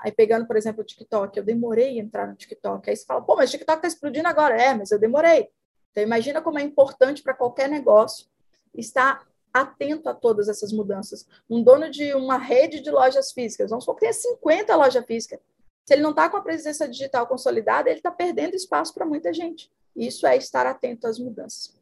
[0.02, 2.90] Aí pegando, por exemplo, o TikTok, eu demorei a entrar no TikTok.
[2.90, 4.62] Aí você fala, pô, mas o TikTok está explodindo agora.
[4.62, 5.50] É, mas eu demorei.
[5.92, 8.28] Então imagina como é importante para qualquer negócio
[8.74, 11.28] estar atento a todas essas mudanças.
[11.50, 15.40] Um dono de uma rede de lojas físicas, vamos supor que tenha 50 lojas físicas.
[15.86, 19.34] Se ele não está com a presença digital consolidada, ele está perdendo espaço para muita
[19.34, 19.72] gente.
[19.96, 21.77] Isso é estar atento às mudanças.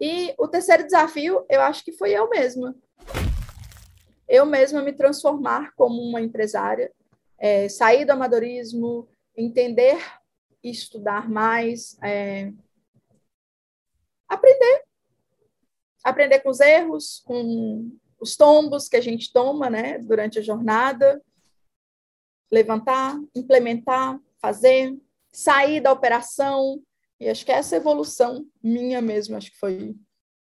[0.00, 2.74] E o terceiro desafio, eu acho que foi eu mesma.
[4.28, 6.92] Eu mesma me transformar como uma empresária
[7.38, 9.98] é, sair do amadorismo, entender
[10.62, 12.52] e estudar mais, é,
[14.28, 14.82] aprender.
[16.04, 21.22] Aprender com os erros, com os tombos que a gente toma né, durante a jornada,
[22.50, 24.96] levantar, implementar, fazer,
[25.32, 26.82] sair da operação.
[27.20, 29.96] E acho que essa evolução minha mesmo, acho que foi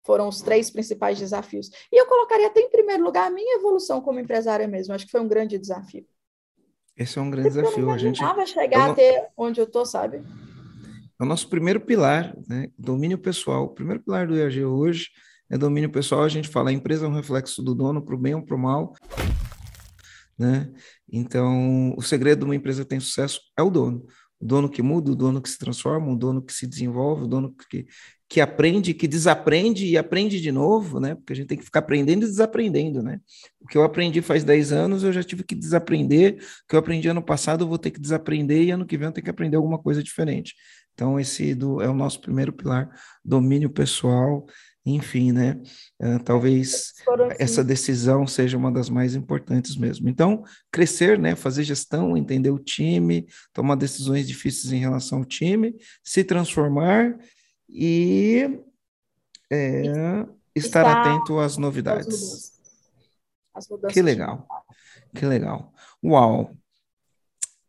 [0.03, 1.69] foram os três principais desafios.
[1.91, 4.93] E eu colocaria até em primeiro lugar a minha evolução como empresária mesmo.
[4.93, 6.05] Acho que foi um grande desafio.
[6.97, 7.85] Esse é um grande Porque desafio.
[7.85, 10.23] Eu a gente chegar é até onde eu tô, sabe?
[11.19, 12.69] É o nosso primeiro pilar, né?
[12.77, 13.65] Domínio pessoal.
[13.65, 15.09] O primeiro pilar do IAG hoje
[15.49, 16.23] é domínio pessoal.
[16.23, 18.55] A gente fala a empresa é um reflexo do dono para o bem ou para
[18.55, 18.93] o mal.
[20.37, 20.71] Né?
[21.11, 24.07] Então, o segredo de uma empresa tem sucesso é o dono.
[24.41, 27.27] O dono que muda, o dono que se transforma, o dono que se desenvolve, o
[27.27, 27.85] dono que,
[28.27, 31.15] que aprende, que desaprende e aprende de novo, né?
[31.15, 33.19] Porque a gente tem que ficar aprendendo e desaprendendo, né?
[33.59, 36.35] O que eu aprendi faz 10 anos, eu já tive que desaprender.
[36.35, 39.07] O que eu aprendi ano passado, eu vou ter que desaprender e ano que vem
[39.07, 40.55] eu tenho que aprender alguma coisa diferente.
[40.93, 42.89] Então, esse do, é o nosso primeiro pilar,
[43.23, 44.45] domínio pessoal,
[44.85, 45.61] enfim, né?
[46.01, 46.93] Uh, talvez
[47.37, 50.09] essa decisão seja uma das mais importantes mesmo.
[50.09, 51.35] Então, crescer, né?
[51.35, 57.15] Fazer gestão, entender o time, tomar decisões difíceis em relação ao time, se transformar
[57.69, 58.59] e
[59.51, 60.25] é,
[60.55, 62.59] estar atento às novidades.
[63.53, 64.47] As mudanças que legal,
[65.13, 65.73] que legal.
[66.03, 66.55] Uau!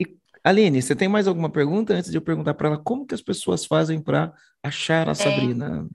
[0.01, 3.15] E, Aline, você tem mais alguma pergunta antes de eu perguntar para ela como que
[3.15, 4.33] as pessoas fazem para
[4.63, 5.87] achar a Sabrina?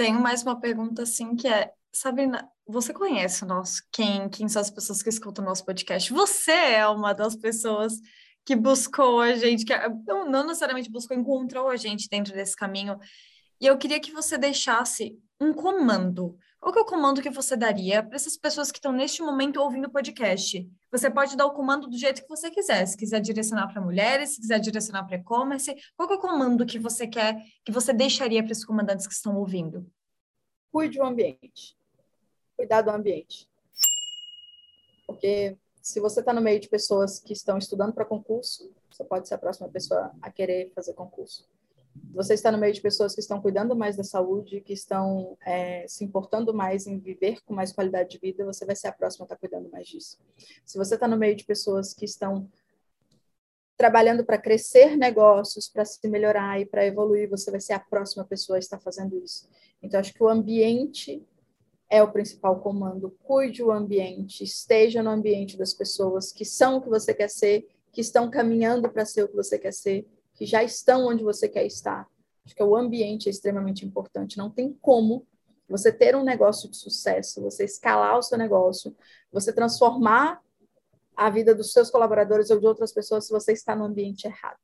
[0.00, 4.62] Tenho mais uma pergunta assim que é Sabrina, você conhece o nosso quem, quem são
[4.62, 6.10] as pessoas que escutam o nosso podcast?
[6.10, 7.92] Você é uma das pessoas
[8.42, 9.74] que buscou a gente, que
[10.06, 12.98] não, não necessariamente buscou, encontrou a gente dentro desse caminho
[13.60, 16.34] e eu queria que você deixasse um comando.
[16.60, 19.86] Qual é o comando que você daria para essas pessoas que estão neste momento ouvindo
[19.86, 20.70] o podcast?
[20.92, 22.84] Você pode dar o comando do jeito que você quiser.
[22.84, 26.78] Se quiser direcionar para mulheres, se quiser direcionar para e-commerce, qual é o comando que
[26.78, 29.90] você quer, que você deixaria para esses comandantes que estão ouvindo?
[30.70, 31.78] Cuide do ambiente.
[32.54, 33.48] Cuidar do ambiente.
[35.06, 39.26] Porque se você está no meio de pessoas que estão estudando para concurso, você pode
[39.26, 41.48] ser a próxima pessoa a querer fazer concurso
[42.12, 45.86] você está no meio de pessoas que estão cuidando mais da saúde, que estão é,
[45.86, 49.24] se importando mais em viver com mais qualidade de vida, você vai ser a próxima
[49.24, 50.18] a estar cuidando mais disso.
[50.64, 52.48] Se você está no meio de pessoas que estão
[53.76, 58.24] trabalhando para crescer negócios, para se melhorar e para evoluir, você vai ser a próxima
[58.24, 59.48] pessoa a estar fazendo isso.
[59.82, 61.26] Então, acho que o ambiente
[61.88, 63.16] é o principal comando.
[63.22, 67.66] Cuide o ambiente, esteja no ambiente das pessoas que são o que você quer ser,
[67.90, 70.06] que estão caminhando para ser o que você quer ser
[70.40, 72.08] que já estão onde você quer estar.
[72.46, 74.38] Acho que o ambiente é extremamente importante.
[74.38, 75.26] Não tem como
[75.68, 78.96] você ter um negócio de sucesso, você escalar o seu negócio,
[79.30, 80.40] você transformar
[81.14, 84.56] a vida dos seus colaboradores ou de outras pessoas se você está no ambiente errado.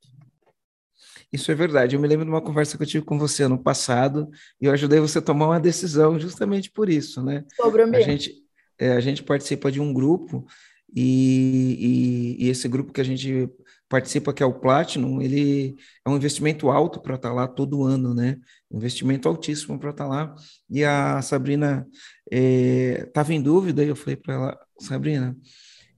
[1.31, 1.94] Isso é verdade.
[1.94, 4.73] Eu me lembro de uma conversa que eu tive com você ano passado e eu
[4.73, 7.44] ajudei você a tomar uma decisão justamente por isso, né?
[7.55, 8.09] Sobre o ambiente.
[8.09, 8.44] A gente,
[8.78, 10.47] é, a gente participa de um grupo
[10.94, 13.48] e, e, e, esse grupo que a gente
[13.88, 17.84] participa, que é o Platinum, ele é um investimento alto para estar tá lá todo
[17.84, 18.36] ano, né?
[18.70, 20.34] Investimento altíssimo para estar tá lá.
[20.68, 21.86] E a Sabrina
[22.30, 25.36] estava é, em dúvida, e eu falei para ela, Sabrina,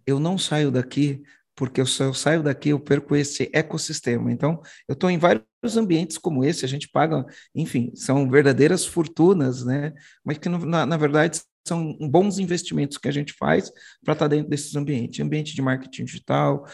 [0.06, 1.22] eu não saio daqui
[1.58, 4.30] porque eu, eu saio daqui, eu perco esse ecossistema.
[4.30, 5.44] Então, eu estou em vários
[5.76, 9.92] ambientes como esse, a gente paga, enfim, são verdadeiras fortunas, né?
[10.24, 13.70] Mas que, na, na verdade, são bons investimentos que a gente faz
[14.04, 15.20] para estar tá dentro desses ambientes.
[15.20, 16.66] Ambiente de marketing digital,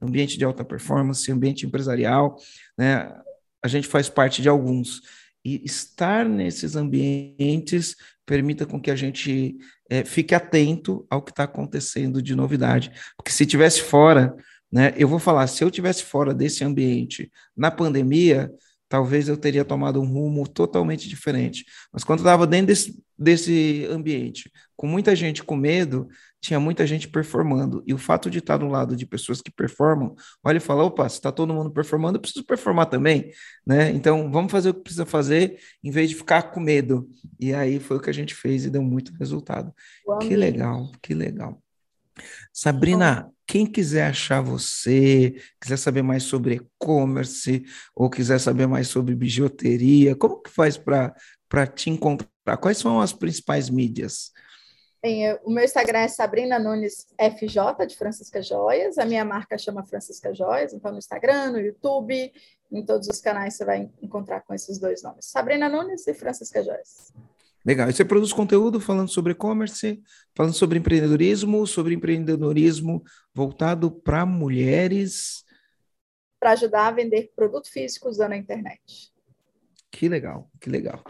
[0.00, 2.36] ambiente de alta performance, ambiente empresarial,
[2.76, 3.12] né?
[3.62, 5.00] A gente faz parte de alguns.
[5.44, 7.96] E estar nesses ambientes
[8.26, 9.56] permita com que a gente
[9.88, 12.92] é, fique atento ao que está acontecendo de novidade.
[13.16, 14.34] Porque se tivesse fora,
[14.70, 18.50] né, eu vou falar, se eu tivesse fora desse ambiente na pandemia,
[18.90, 21.64] talvez eu teria tomado um rumo totalmente diferente.
[21.92, 26.08] Mas quando estava dentro desse, desse ambiente, com muita gente com medo,
[26.40, 27.84] tinha muita gente performando.
[27.86, 31.08] E o fato de estar do lado de pessoas que performam, olha e fala: opa,
[31.08, 33.30] se está todo mundo performando, eu preciso performar também.
[33.64, 33.92] Né?
[33.92, 37.08] Então, vamos fazer o que precisa fazer, em vez de ficar com medo.
[37.38, 39.72] E aí foi o que a gente fez e deu muito resultado.
[40.20, 41.62] Que legal, que legal.
[42.52, 47.64] Sabrina, quem quiser achar você, quiser saber mais sobre e-commerce
[47.94, 52.56] ou quiser saber mais sobre bijuteria, como que faz para te encontrar?
[52.60, 54.32] Quais são as principais mídias?
[55.02, 58.98] Bem, eu, o meu Instagram é Sabrina Nunes FJ, de Francisca Joias.
[58.98, 62.30] A minha marca chama Francisca Joias, então no Instagram, no YouTube,
[62.70, 65.24] em todos os canais você vai encontrar com esses dois nomes.
[65.24, 67.12] Sabrina Nunes e Francisca Joias.
[67.64, 67.90] Legal.
[67.90, 70.02] E você produz conteúdo falando sobre e-commerce,
[70.34, 73.02] falando sobre empreendedorismo, sobre empreendedorismo
[73.34, 75.44] voltado para mulheres.
[76.38, 79.12] Para ajudar a vender produto físico usando a internet.
[79.90, 81.02] Que legal, que legal.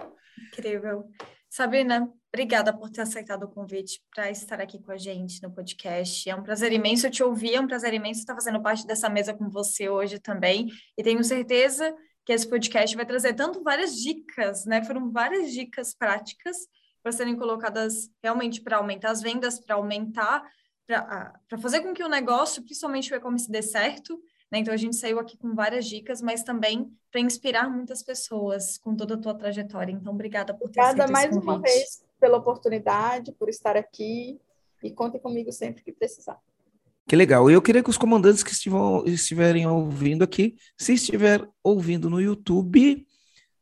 [0.48, 1.09] Incrível.
[1.48, 6.28] Sabrina, obrigada por ter aceitado o convite para estar aqui com a gente no podcast.
[6.28, 9.35] É um prazer imenso te ouvir, é um prazer imenso estar fazendo parte dessa mesa
[9.35, 10.68] com você hoje também.
[10.97, 11.94] E tenho certeza
[12.31, 14.85] que esse podcast vai trazer tanto várias dicas, né?
[14.85, 16.57] Foram várias dicas práticas
[17.02, 20.48] para serem colocadas realmente para aumentar as vendas, para aumentar,
[20.86, 24.23] para fazer com que o negócio, principalmente o e-commerce, dê certo.
[24.48, 24.61] Né?
[24.61, 28.94] Então a gente saiu aqui com várias dicas, mas também para inspirar muitas pessoas com
[28.94, 29.90] toda a tua trajetória.
[29.90, 34.40] Então, obrigada por ter Obrigada mais uma vez pela oportunidade, por estar aqui
[34.85, 36.40] e contem comigo sempre que precisar.
[37.10, 37.50] Que legal.
[37.50, 43.04] Eu queria que os comandantes que estivam, estiverem ouvindo aqui, se estiver ouvindo no YouTube,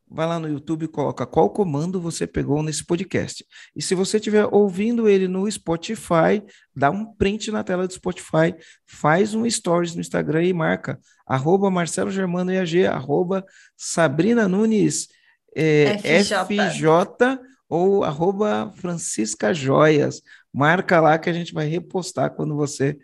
[0.06, 3.42] vai lá no YouTube e coloca qual comando você pegou nesse podcast.
[3.74, 6.44] E se você estiver ouvindo ele no Spotify,
[6.76, 8.54] dá um print na tela do Spotify,
[8.84, 13.42] faz um stories no Instagram e marca arroba Marcelo Germano EAG, arroba
[13.74, 15.08] Sabrina Nunes
[15.56, 16.36] é, FJ.
[16.44, 20.20] FJ ou arroba Francisca Joias.
[20.52, 22.98] Marca lá que a gente vai repostar quando você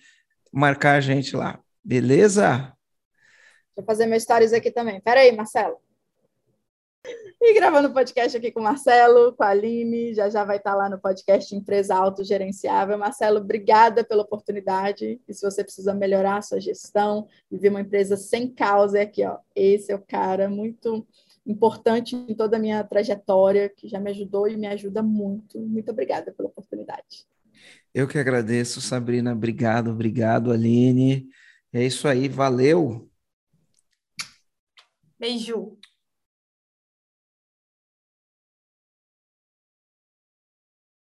[0.54, 1.58] marcar a gente lá.
[1.82, 2.72] Beleza?
[3.76, 5.00] Eu fazer meus stories aqui também.
[5.00, 5.78] Pera aí, Marcelo.
[7.40, 10.88] E gravando podcast aqui com o Marcelo, com a Aline, já já vai estar lá
[10.88, 12.96] no podcast Empresa Autogerenciável.
[12.96, 15.20] Marcelo, obrigada pela oportunidade.
[15.28, 19.26] E se você precisa melhorar a sua gestão, viver uma empresa sem causa, é aqui,
[19.26, 19.38] ó.
[19.54, 21.06] Esse é o cara muito
[21.44, 25.60] importante em toda a minha trajetória, que já me ajudou e me ajuda muito.
[25.60, 27.26] Muito obrigada pela oportunidade.
[27.94, 29.32] Eu que agradeço, Sabrina.
[29.32, 31.28] Obrigado, obrigado, Aline.
[31.72, 33.08] É isso aí, valeu.
[35.16, 35.78] Beijo.